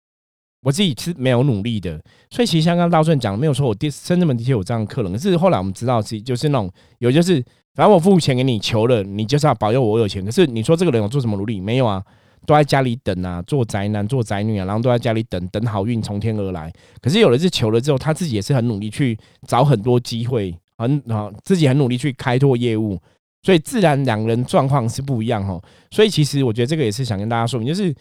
[0.63, 7.41] 我自己是没有努力的，所以其实像刚刚道顺讲的，没有说我第深圳门的确有这样的客人，可是后来我们知道是就是那种有就是，
[7.77, 10.25] 反正我付钱给你求了，你就是要保佑我有钱。
[10.25, 11.61] 可是你说这个人有做什么努力？
[11.61, 12.03] 没有啊，
[12.45, 16.73] 都在家里等啊，做宅男做宅女啊，然后都在家里等等好运从天而来。
[16.99, 22.99] 可是有的是求了之后，他自己也是很努力去找很多机会，很啊自己很努力去开拓业务，
[23.43, 25.61] 所以自然两人状况是不一样哈。
[25.91, 27.95] 所以其实我觉得这个也是想跟大家说明，就是。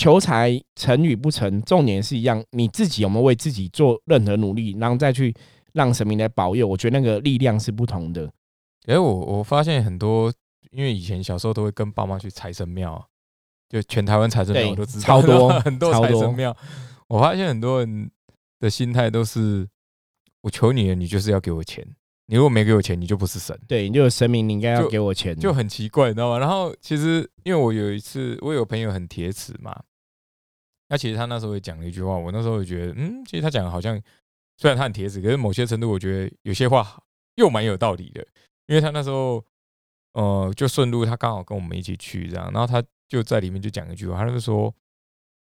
[0.00, 5.34] 求财成与不成，重点是一样，你自己有没有为自己做任何努力，然后再去
[5.72, 6.64] 让神明来保佑？
[6.68, 8.30] 我觉得那个力量是不同的。
[8.88, 10.32] 哎，我我发现很多
[10.70, 13.04] 因为以前小时候都会跟爸妈去财神庙啊，
[13.68, 16.56] 就全台湾财神庙我都知道，超多 很多超多财神庙。
[17.06, 18.10] 我发现很多人
[18.60, 19.68] 的心态都是，
[20.42, 21.86] 我求你了，你就是要给我钱，
[22.26, 23.58] 你如果没给我钱，你就不是神。
[23.68, 26.38] 对，你就有神明，你应该要就给我钱，就很奇怪，你知道吗？
[26.38, 29.78] 然后其实因为我有一次，我有朋友很铁齿嘛，
[30.88, 34.00] 那其实他那时候也讲了一句话，我那时候也觉得，嗯，其实他讲的好像
[34.56, 37.02] 虽然他很铁齿，可是某些程度我觉得有些话
[37.36, 38.26] 又蛮有道理的，
[38.68, 39.44] 因为他那时候
[40.12, 44.72] 呃就顺路，他刚好跟我们一起去这样，然后他就在里面就讲一句话，他就说，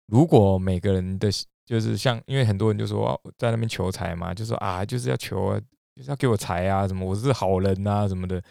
[0.07, 1.29] 如果每个人的
[1.65, 5.61] 就是像，因为很多人就说、啊在那边求财嘛，就说啊就是要求啊，
[5.95, 8.43] 就是要给我财啊什么，我是好人啊什么的。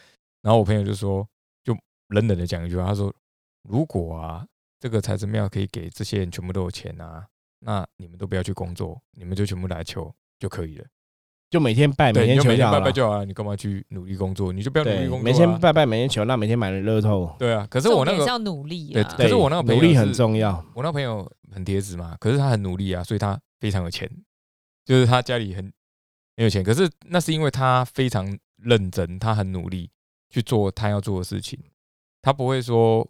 [0.42, 1.28] 然后我朋友就说，
[1.64, 1.76] 就
[2.08, 3.14] 冷冷的讲一句话，他说
[3.70, 4.46] ：“如果啊，
[4.80, 7.28] 这个财神庙可以给这些人全部都有钱啊，
[7.60, 10.86] 那你们都不要去工作，你们就全部来求就可以了。
[11.52, 14.54] 就每天拜，每天天求好了拜拜就好了，你干嘛去努力工作？
[14.54, 15.22] 你就不要努力，工作、啊。
[15.22, 19.16] 每天拜拜，每天求，那每天买了乐透，对啊，可是我那个要努力对啊。
[19.18, 24.10] 可是我那个朋友努力很重要，我那朋友很铁子嘛，可是他很努力啊，所以他非常有钱，
[24.86, 25.66] 就是他家里很
[26.38, 26.64] 很有钱。
[26.64, 29.92] 可是那是因为他非常认真，他很努力
[30.30, 31.60] 去做他要做的事情，
[32.22, 33.06] 他不会说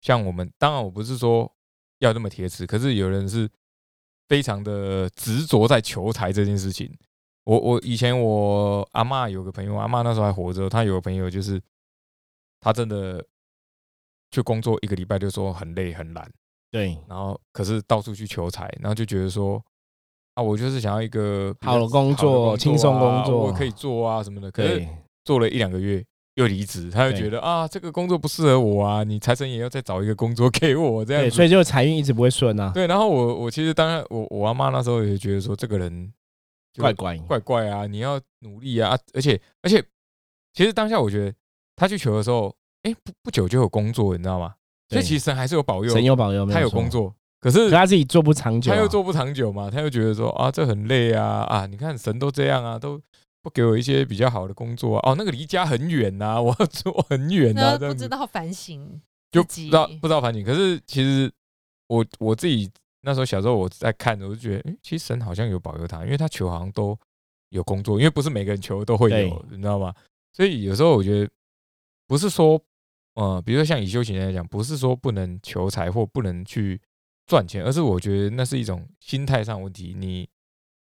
[0.00, 0.50] 像我们。
[0.58, 1.48] 当然，我不是说
[2.00, 3.48] 要那么铁齿，可是有人是
[4.26, 6.92] 非常的执着在求财这件事情。
[7.46, 11.60] 我我以前我阿嬷有个朋友，阿嬷那时候还活着，她有个朋友就是
[12.60, 13.24] 她真的
[14.32, 16.28] 去工作一个礼拜就说很累很懒。
[16.72, 19.62] 对，然后可是到处去求财，然后就觉得说
[20.34, 24.50] 啊，我就是想要一个好的工作啊轻松工作我可以做啊什么的。
[24.50, 24.86] 可是，
[25.24, 26.04] 做了一两个月
[26.34, 31.36] 又离职，他就对觉得啊，这个工作不适合我啊，你财神也要再找一个工作给我这样对，子。
[31.36, 36.25] 所以就财运一直不会顺啊，对，然后我我其实当然我我阿妈那时候也觉得说这个人就
[36.76, 39.84] 怪怪，怪怪啊，你要努力啊，啊而且而且
[40.52, 41.34] 其实当下我觉得
[41.74, 44.54] 他去求的时候，哎不不久就有工作，你知道吗？
[44.88, 51.66] 所以其实神还是有保佑，神有保佑，他有工，作，可是可他自己做不长久啊，他又做不长久嘛，他又觉得说啊，这很累啊啊！
[51.66, 53.00] 你看神都这样啊，都
[53.42, 55.10] 不给我一些比较好的工作啊。
[55.10, 59.00] 哦，那个离家很远呐、 我要做很远呐、那这样子不知道反省
[59.32, 60.44] 就不知道不知道反省。
[60.44, 61.30] 可是其实
[61.88, 62.70] 我我自己
[63.06, 66.98] 那时候小时候我在看，我就觉得，诶其实神好像有保佑他，因为他求好像都
[67.50, 69.94] 有工作，因为不是每个人求都会有，你知道吗？
[70.32, 71.30] 所以有时候我觉得
[72.08, 72.60] 不是说，
[73.14, 76.80] 呃，比如说像以修行人来讲，不是说不能求财或不能去
[77.28, 79.94] 赚钱，而是我觉得那是一种心态上问题。
[79.96, 80.28] 你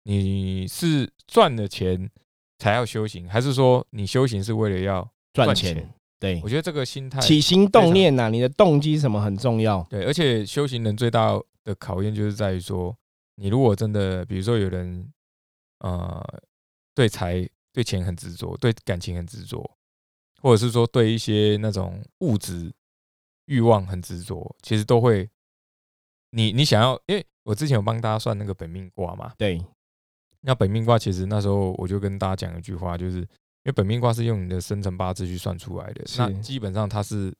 [0.03, 2.09] 你是赚了钱
[2.57, 12.95] 才要修行，还是说你修行是为了要赚钱钱，对我，觉得这个心态起心动念呐，你的动机什么很重要，对，而且修行人最大的考验就是在于说，
[13.35, 15.11] 你如果真的，比如说有人
[15.79, 16.23] 呃
[16.95, 19.77] 对财对钱很执着，对感情很执着，
[20.41, 22.73] 或者是说对一些那种物质
[23.45, 25.29] 欲望很执着，其实都会
[26.31, 29.63] 你你想要，因为我之前有帮大家算那个本命卦嘛，对，
[30.41, 37.33] 那本命卦其实那时候我就跟大家讲一句话，就是因为本命卦是用你的生辰八字去算出来的，是那基本上它是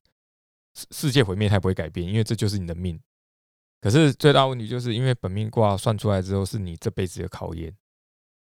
[0.74, 3.00] 世世界毁灭它也不会改变，因为这就是你的命。
[3.82, 7.74] 可是最大问题就是因为本命卦算出来之后是你这辈子的考验，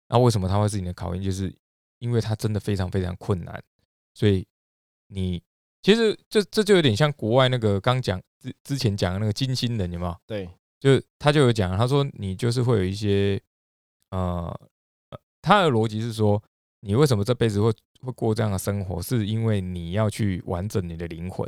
[0.08, 1.22] 那为什么它会是你的考验？
[1.22, 1.54] 就是
[1.98, 3.62] 因为它真的非常非常困难，
[4.14, 4.46] 所以
[5.08, 5.42] 你
[5.82, 10.16] 其实这这就有点像国外那个刚讲之之前讲的那个金星人有没有？
[10.26, 13.38] 对，就他就有讲，他说你就是会有一些
[14.10, 14.48] 呃，
[15.10, 16.42] 呃他的逻辑是说，
[16.80, 21.46] 你为什么这辈子会会过这样的生活，是因为你要去完整你的灵魂，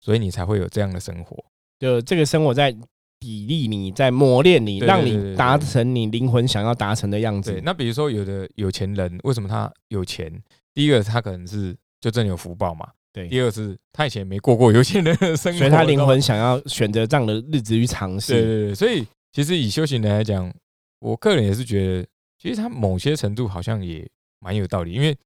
[0.00, 1.42] 所以你才会有这样的生活。
[1.80, 2.78] 就这个生活在砥
[3.20, 7.60] 砺你，在磨练你，对对让你达成你灵魂想要达成的样子对，。
[7.62, 10.30] 那比如说有的有钱人，为什么他有钱？
[10.72, 18.32] 第一个他可能是就真的有福报嘛，对，第二个是他以前没过过有钱人的生活，所以他灵魂想要选择这样的日子去尝对试。
[18.32, 20.52] 对对，所以其实以修行人来讲，
[21.00, 22.06] 我个人也是觉得，
[22.38, 24.08] 其实他某些程度好像也
[24.38, 25.16] 蛮有道理，因为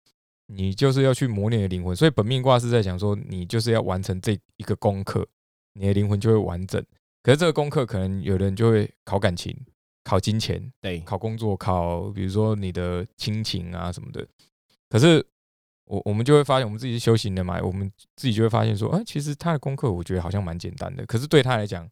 [0.47, 5.27] 你就是要去磨练你的灵魂，所以本命卦是在讲说，你就是要完成这一个功课，
[5.75, 6.85] 你的灵魂就会完整。
[7.23, 9.57] 可是这个功课可能有人就会考感情、
[10.03, 14.27] 考金钱、对，考工作、考比如说你的亲情啊什么的。
[14.91, 15.25] 可是
[15.87, 21.89] 我我们就会发现，我们自己是修行的嘛，我们自己就会发现说，哎、其实他的功课我觉得好像蛮简单的，可是对他来讲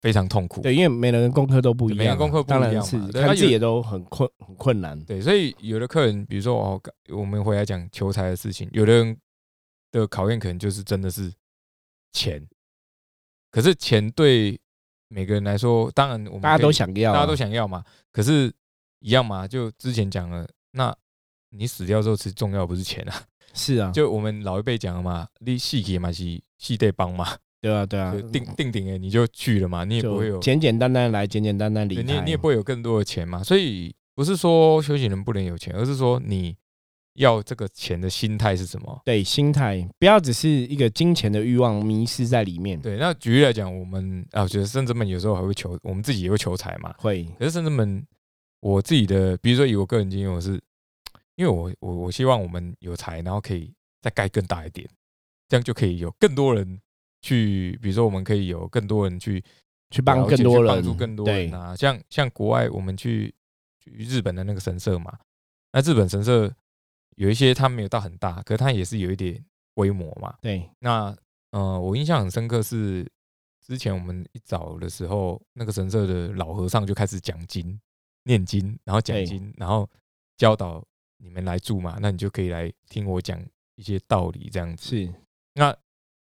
[0.00, 0.60] 非常痛苦。
[0.60, 4.98] 对，因为每人功课都不一样啊，每个人功课不一当样嘛然是对那有看自己也都很困很困难。
[5.04, 9.16] 对，所以有的客人，比如说哦，我们回来讲求财的事情，有的人
[9.90, 11.32] 的考验可能就是真的是
[12.12, 12.46] 钱，
[13.50, 14.58] 可是钱对
[15.08, 18.52] 每个人来说，当然我们大家都想要啊，大家都想要嘛，可是
[19.00, 20.94] 一样嘛，就之前讲了，那
[21.50, 23.22] 你死掉之后，其实重要的不是钱啊，
[23.52, 27.26] 是啊， 就我们老一辈讲的嘛，你细节嘛是细得帮嘛，
[27.60, 28.12] 对啊，对啊。
[28.12, 32.02] 就，定定顶哎你就去了嘛，你也不会有就简简单单来，简简单单离开。
[32.02, 36.56] 你你也不会有更多的钱嘛，所以不是说修行人不能有钱，而是说你
[37.14, 39.02] 要这个钱的心态是什么？
[39.04, 42.80] 对心态，不要只是一个金钱的欲望迷失在里面。
[42.80, 46.94] 对，那举例来讲，我们啊，我觉得甚至们有时候还会求，我们自己也会求财嘛。
[46.98, 48.06] 会，可是甚至们，
[48.60, 50.60] 我自己的，比如说以我个人经验，我是
[51.34, 54.88] 因为我我我希望我们有财，然后可以再盖更大一点，
[55.48, 56.80] 这样就可以有更多人
[57.22, 59.42] 去，比如说我们可以有更多人去
[59.90, 61.74] 去帮更多人，帮助更多人对啊。
[61.74, 63.34] 像像国外，我们去
[63.78, 65.18] 去日本的那个神社嘛，
[65.72, 66.52] 那日本神社
[67.20, 69.44] 有一些它没有到很大，可是它也是有一点
[69.74, 70.34] 规模嘛。
[70.40, 71.14] 对那
[71.50, 73.06] 呃，我印象很深刻是
[73.62, 77.78] 之前我们一早的时候，那个神社的老和尚就开始讲经、
[78.24, 79.86] 念经，然后讲对经，然后
[80.38, 80.82] 教导
[81.18, 83.38] 你们来住嘛，那你就可以来听我讲
[83.74, 84.88] 一些道理这样子。
[84.88, 85.14] 是，
[85.52, 85.76] 那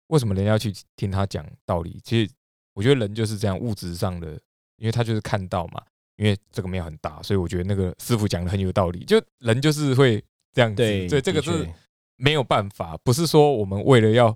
[0.08, 2.00] 为什么人要去听他讲道理？
[2.06, 2.32] 其实
[2.74, 4.40] 我觉得人就是这样，物质上的，
[4.78, 5.84] 因为他就是看到嘛，
[6.16, 9.04] 因为这个庙很大，所以我觉得那个师傅讲的很有道理。
[9.04, 10.24] 就人就是会
[10.56, 11.70] 这样子，对，所以这个是
[12.16, 14.36] 没有办法，不是说我们为了要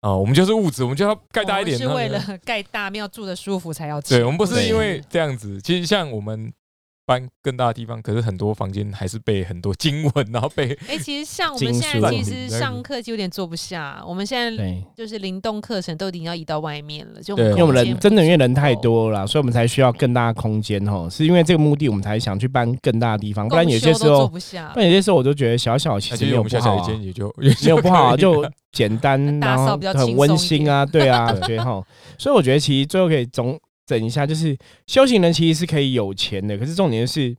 [0.00, 4.16] 啊、我们就是物质，我们就要盖大一点，我们是为了 盖大庙住的舒服才要吃。
[4.16, 5.60] 对，我们不是因为这样子。
[5.62, 6.52] 其实像我们
[7.04, 21.08] 搬更大的地方，可是很多房间还是被很多经文，然后被 哎、其实像我们现在其实上课就有点坐不下，我们现在，就是灵动课程都已经要移到外面了，就因为我们人真的因为人太多了，所以我们才需要更大的空间哦。
[21.10, 24.78] 是因为这个目的，我们才想去搬更大的地方，不然有些时候，不下不。
[24.80, 31.82] 然有些时候我就觉得小小其实我们实没有不好、啊小小一间，也就没有不好啊，就简单， 打然后扫比较很温馨啊，对啊， 对对哈。
[32.16, 33.58] 所以我觉得其实最后可以总
[33.92, 37.36] 整一下，就是修行人其实是可以有钱的，可是重点是，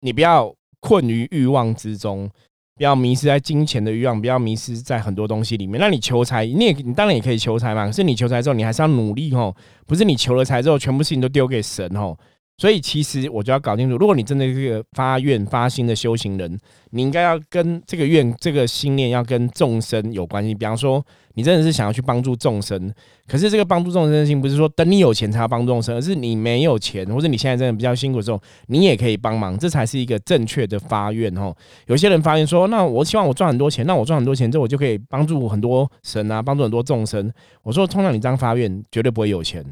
[0.00, 2.30] 你不要困于欲望之中，
[2.76, 5.78] 不要迷失在金钱的欲望，不要迷失在很多东西里面。
[5.78, 9.54] 那你求财，你也你当然也可以求财嘛，可是你求财之后，你还是要努力哦，
[9.86, 12.16] 不是你求了财之后，全部事情都丢给神哦。
[12.58, 16.58] 所以其实我就要搞清楚，如果你真的是个发愿发心的修行人，
[16.90, 20.54] 你应该要跟这个愿、这个心念要跟众生有关系。
[20.54, 21.04] 比方说，
[21.34, 22.92] 你真的是想要去帮助众生，
[23.26, 31.54] 可是这个帮助众生的心不是说等你有钱才要帮助众生，而是你没有钱，或者你现在真的比较辛苦的时候，你也可以帮忙，这才是一个正确的发愿哦。
[31.86, 37.32] 有些人发愿说，那我希望我赚很多钱，那我赚很多钱之后，我就可以帮助很多神啊，帮助很多众生。
[37.62, 39.64] 我说，通常你这样发愿绝对不会有钱。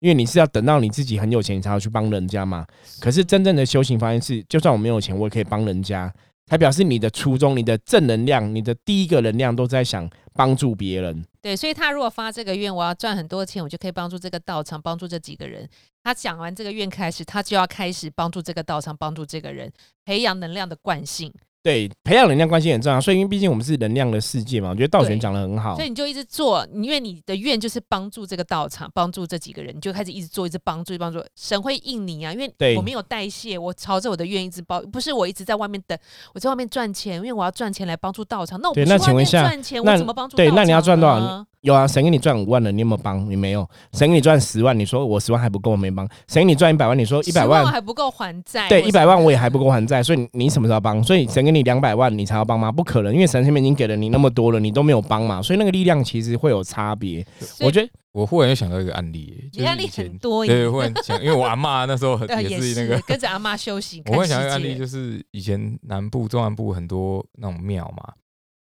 [0.00, 2.64] 因为你是要等到你自己很有钱，你才要去帮人家嘛。
[3.00, 6.08] 可是真正的修行发现是，就算我没有钱，我也可以帮人家，
[6.48, 11.22] 才表示你的初衷、你的正能量、你的第一个能量都在想帮助别人。
[11.42, 15.68] 对，所以他如果发这个愿，我要赚很多钱，我就可以帮助这个道场，帮助这几个人。
[16.02, 19.70] 他讲完这个愿开始，他就要开始帮助这个道场，帮助这个人，
[20.06, 21.30] 培养能量的惯性。
[21.62, 23.00] 对，培养能量关系很重要。
[23.00, 25.84] 所以，因为毕竟我们是能量的世界嘛，我觉得道玄讲的很好所。
[25.84, 31.22] 以你就一直做，因为你的愿就是帮助这个道场，帮助这几个人，你就开始一直做，一直帮助，一直帮助。
[31.36, 35.98] 神会应你啊，因为我没有代谢，我朝着我的愿一直包，不是我一直在外面等，
[36.32, 38.58] 我在外面赚钱，因为我要赚钱来帮助道场。
[38.60, 43.28] 那我不对去外面那请问一下赚钱，那我怎么帮助对道场那你要赚多少呢有啊，神给你赚五万了，你有没有帮？
[43.28, 43.68] 你没有。
[43.92, 46.08] 神给你赚十万，你说我十万还不够，我没帮。
[46.28, 51.02] 神给你赚一百万，你说一百10万还不够还债，对，一百万我也还不够还债，所以你什么时候帮？
[51.02, 52.70] 所以神给你两百万，你才要帮吗？
[52.70, 57.26] 不可能，因为神前面已经给了你那么多了，你都没有帮嘛，所以那个力量其实会有差别。
[57.60, 64.02] 我觉得我忽然又想到一个案例、欸，就你案例很多对，忽然想，因为我阿妈那时候很 也是那个， 跟着阿妈修行。
[64.06, 68.12] 我会想到一个案例，就是以前南部、中南部很多那种庙嘛，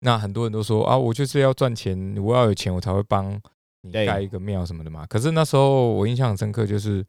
[0.04, 3.34] 那很多人都说啊，我就是要赚钱，我要有钱我才会帮
[3.82, 5.06] 你对盖一个庙什么的嘛。
[5.08, 7.06] 可是那时候我印象很深刻，就是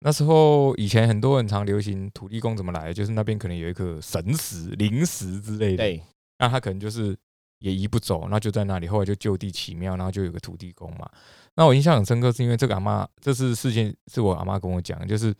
[0.00, 6.02] 那时候以前很多人常流行土地公怎么来，就是那边可能有一颗神石、灵石之类的，对
[6.38, 7.16] 那他可能就是
[7.60, 11.08] 也移不走，那就在那里，后来就就地起庙，然后就有个土地公嘛。
[11.54, 15.34] 那我印象很深刻，是因为这个阿妈，这是事件是我阿妈跟我讲，就是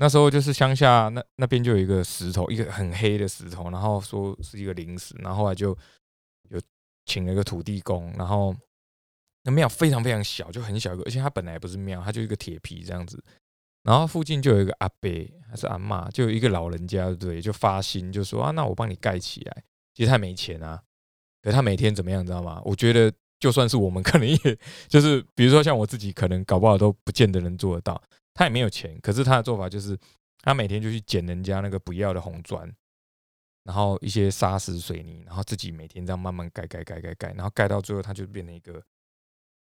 [0.00, 5.76] 那时候就是乡下那那边就有一个石头，一个很黑的石头，然后说是一个灵石，然后后来就
[6.50, 6.60] 有
[7.04, 8.54] 请了一个土地公，然后
[9.42, 13.22] 那庙非常非常小，就很小一个，而且它本来不是庙，它就一个铁皮这样子。
[13.82, 15.10] 然后附近就有一个阿伯
[15.48, 17.40] 还是阿嬷，就有一个老人家，对不对？
[17.40, 19.62] 就发心就说啊，那我帮你盖起来。
[19.94, 20.80] 其实他没钱啊，
[21.42, 22.60] 可是他每天怎么样，你知道吗？
[22.64, 24.38] 我觉得就算是我们，可能也
[24.86, 28.00] 就是，比如说像我自己，可能搞不好都不见得能做得到。
[28.38, 29.98] 他也没有钱，可是他的做法就是，
[30.42, 32.72] 他每天就去捡人家那个不要的红砖，
[33.64, 38.80] 然后一些砂石水泥，然后自己每天这样慢慢盖盖盖盖盖，然后盖到最后，他就变成一个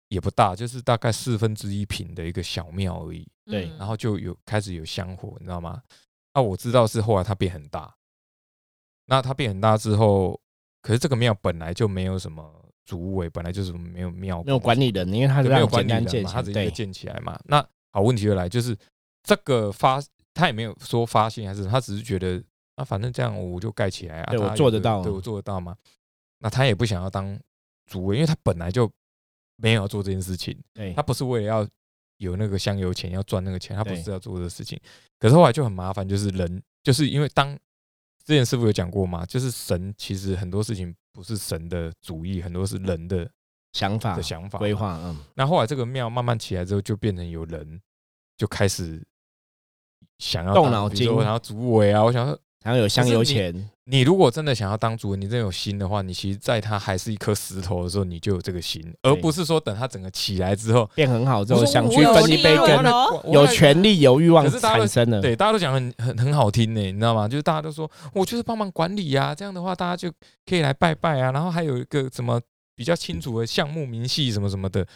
[0.09, 3.25] 也不大，就是大概四分之一平的一个小庙而已。
[3.45, 5.81] 对嗯然后就有开始有香火，你知道吗？
[6.33, 7.95] 那我知道是后来它变很大，
[9.05, 10.37] 那它变很大之后，
[10.81, 17.39] 可是这个庙本来就没有什么主委，本来就是没有庙没有管理人，因为他是没有管理人嘛，他只是一个建起来嘛。
[17.45, 17.65] 那
[17.99, 18.75] 好，问题就来，就是
[19.23, 20.01] 这个发，
[20.33, 22.41] 他也没有说发现，还是他只是觉得
[22.75, 25.75] 啊，反正这样我就盖起来啊，对我他做得到对我做得到吗。
[26.39, 27.37] 那他也不想要当
[27.85, 28.89] 主位，因为他本来就
[29.57, 30.93] 没有要做这件事情，对。
[30.93, 31.67] 他不是为了要
[32.17, 34.79] 有那个香油钱要赚那个钱，他不是要做这个事情。
[35.19, 37.53] 可是后来就很麻烦，就是人，就是因为当
[38.23, 43.29] 之前师傅有讲过嘛，就是神其实很多事情不是神的主意，很多是人的
[43.73, 47.81] 想法的想法规划，嗯，那后来这个庙慢慢起来之后，就变成有人
[48.39, 49.03] 就开始
[50.17, 67.27] 想要当动脑筋比如说我想要主委啊，我想说，然后有香油钱，你如果真的想要当主委，你真的有心的话，你其实在他还是一颗石头的时候，你就有这个心，而不是说等他整个起来之后，变很好之后我想去分一杯羹，哦有权利有欲望可是大家都产生了，对，大家都讲很很很好听呢，你知道吗？
[67.27, 70.09] 就是大家都说我就是帮忙管理呀、这样的话大家就
[70.45, 71.31] 可以来拜拜啊。
[71.31, 72.39] 然后还有一个什么
[72.73, 74.87] 比较清楚的项目明细什么什么的。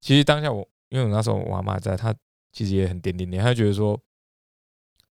[0.00, 2.14] 其实当下我，因为我那时候我阿妈在，她
[2.52, 3.98] 其实也很点点点，他觉得说，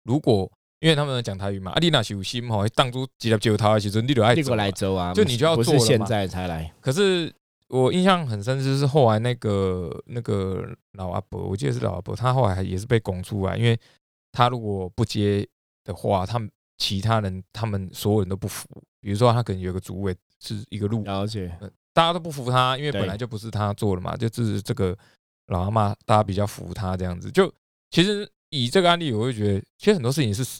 [0.04, 6.06] 如果因为他们讲台语嘛，啊，你那是有心吼，当初几粒石头的时候，你就爱来走啊，就你就要不是现做了嘛。
[6.06, 7.34] 在才来，可是
[7.70, 10.64] 我印象很深，就是后来那个那个
[10.94, 13.80] 老阿伯，我记得是老阿伯，他后来也是被拱出来，因为
[14.32, 15.48] 他如果不接
[15.84, 18.68] 的话，他们其他人他们所有人都不服。
[19.02, 21.58] 比如说他可能有个主委是一个路，了解，
[21.94, 24.96] 大家都不服他，因为本来就不是他做的嘛，就是这个
[25.48, 27.32] 老阿妈大家比较服他这样子。
[27.32, 27.52] 就
[27.92, 30.60] 其实以这个案例，我会觉得，其实很多事情是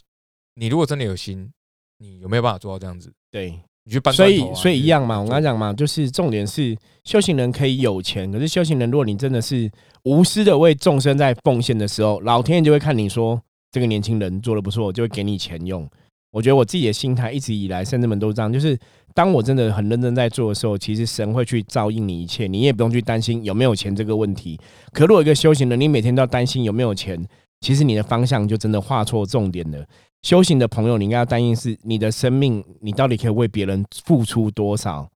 [0.54, 1.50] 你如果真的有心，
[1.98, 3.12] 你有没有办法做到这样子？
[3.30, 9.70] 对，你去搬所以所以一样嘛，我做刚才讲嘛，就是重点是修行人可以有钱，可是修行人如果你真的是
[10.04, 15.88] 无私的为众生在奉献的时候，老天爷就会看你说这个年轻人做的不错，就会给你钱用。
[16.30, 18.78] 我觉得我自己的心态一直以来，甚至们都这样，就是
[19.16, 24.60] 当我真的很认真在做的时候，其实神会去照应你一切，你也不用去担心有没有钱这个问题。
[24.92, 27.26] 可如果一个修行人，你每天都要担心有没有钱，
[27.62, 29.82] 其实你的方向就真的画错重点了。
[30.20, 35.08] 修行的朋友，你应该要担心是你的生命，你到底可以为别人付出多少？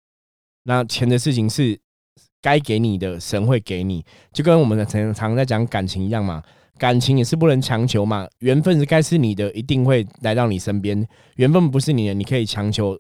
[0.62, 1.78] 那钱的事情是
[2.40, 6.42] 该给你的，神会给你，就跟我们的常常在讲感情一样嘛。
[6.78, 11.06] 感情也是不能强求嘛，缘分是该是你的，一定会来到你身边。
[11.36, 12.98] 缘分不是你的，你可以强求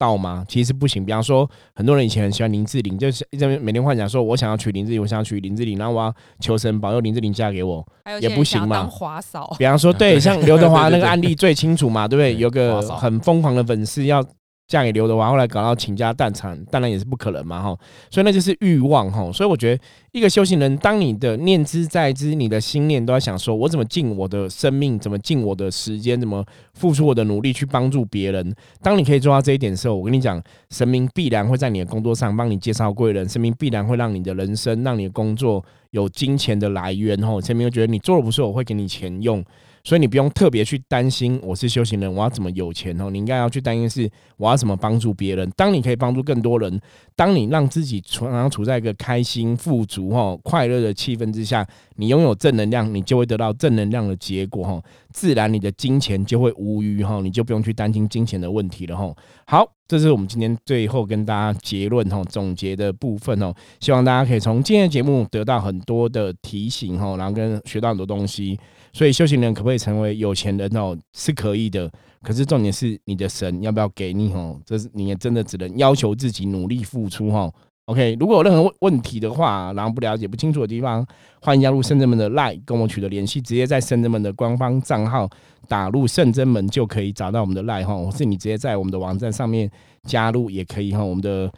[0.00, 0.42] 到吗？
[0.48, 1.04] 其实不行。
[1.04, 7.86] 比方说，很多人以前很喜欢林志玲，就是一直每天幻想说，我想要娶林志玲，我想要娶林志玲，然后我要求神保佑林志玲嫁给我。
[8.18, 12.34] 也不行嘛华嫂，比方说，对，像刘德华那个案例最清楚嘛，对不对？
[12.40, 14.24] 有个很疯狂的粉丝要
[14.70, 17.76] 嫁给刘德华，后来搞到倾家荡产，当然也是不可能嘛，哈。
[18.08, 19.32] 所以那就是欲望，哈。
[19.32, 26.44] 所以我觉得一个修行人，当你的念之在之，你的心念都在想说，我怎么尽我的生命，怎么尽我的时间，怎么
[26.74, 28.54] 付出我的努力去帮助别人。
[28.80, 30.40] 当你可以做到这一点的时候，我跟你讲，
[30.70, 37.40] 神明必然会在你的工作上帮你介绍贵人，神明必然会让你的人生，让你的工作有金钱的来源，吼。
[37.40, 39.44] 神明会觉得你做的不错，我会给你钱用。
[39.82, 43.10] 所以你不用特别去担心我是修行人，我要怎么有钱哦？
[43.10, 45.50] 你应该要去担心是我要怎么帮助别人。
[45.56, 46.80] 当你可以帮助更多人，
[47.16, 51.66] 当你让自己常常处在一个开心、富足、哈快乐的气氛之下，
[52.00, 54.82] 你拥有正能量，你就会得到正能量的结果哈。
[55.12, 59.14] 自然你的金钱就会无余哈，你就不用去担心金钱的问题了哈。
[59.46, 63.52] 好，这是我们今天最后跟大家结论哈总结的部分哦。
[63.80, 68.58] 希望大家可以从今天的节目得到很多的提醒哈，然后跟学到很多东西。
[68.94, 70.96] 所以修行人可不可以成为有钱人哦？
[71.12, 71.88] 是可以的，
[72.22, 74.58] 可是重点是你的神要不要给你哦？
[74.64, 77.52] 这是你也真的只能要求自己努力付出哦。
[77.90, 81.04] OK，如果有任何问问题的话，然后不了解、不清楚的地方，
[81.42, 85.28] 欢迎加入圣真门的 Line 跟我取得联系，直接在圣真门的官方账号
[85.66, 89.68] 打入圣真门就可以找到我们的 Line 哈，或是你直接在我们的网站上面
[90.04, 91.02] 加入也可以哈。
[91.02, 91.52] 我们的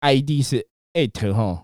[0.00, 1.62] ID 是 at 哈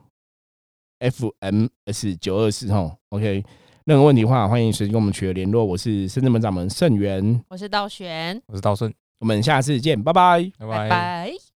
[1.00, 3.42] FMS 九二四哈，OK。
[3.86, 5.64] 任何问题的话，欢迎随时跟我们取得联络。
[5.64, 10.52] 我是深圳门掌门盛元，我是道玄，我是道顺，我们下次见，拜拜。
[10.58, 11.51] 拜拜拜。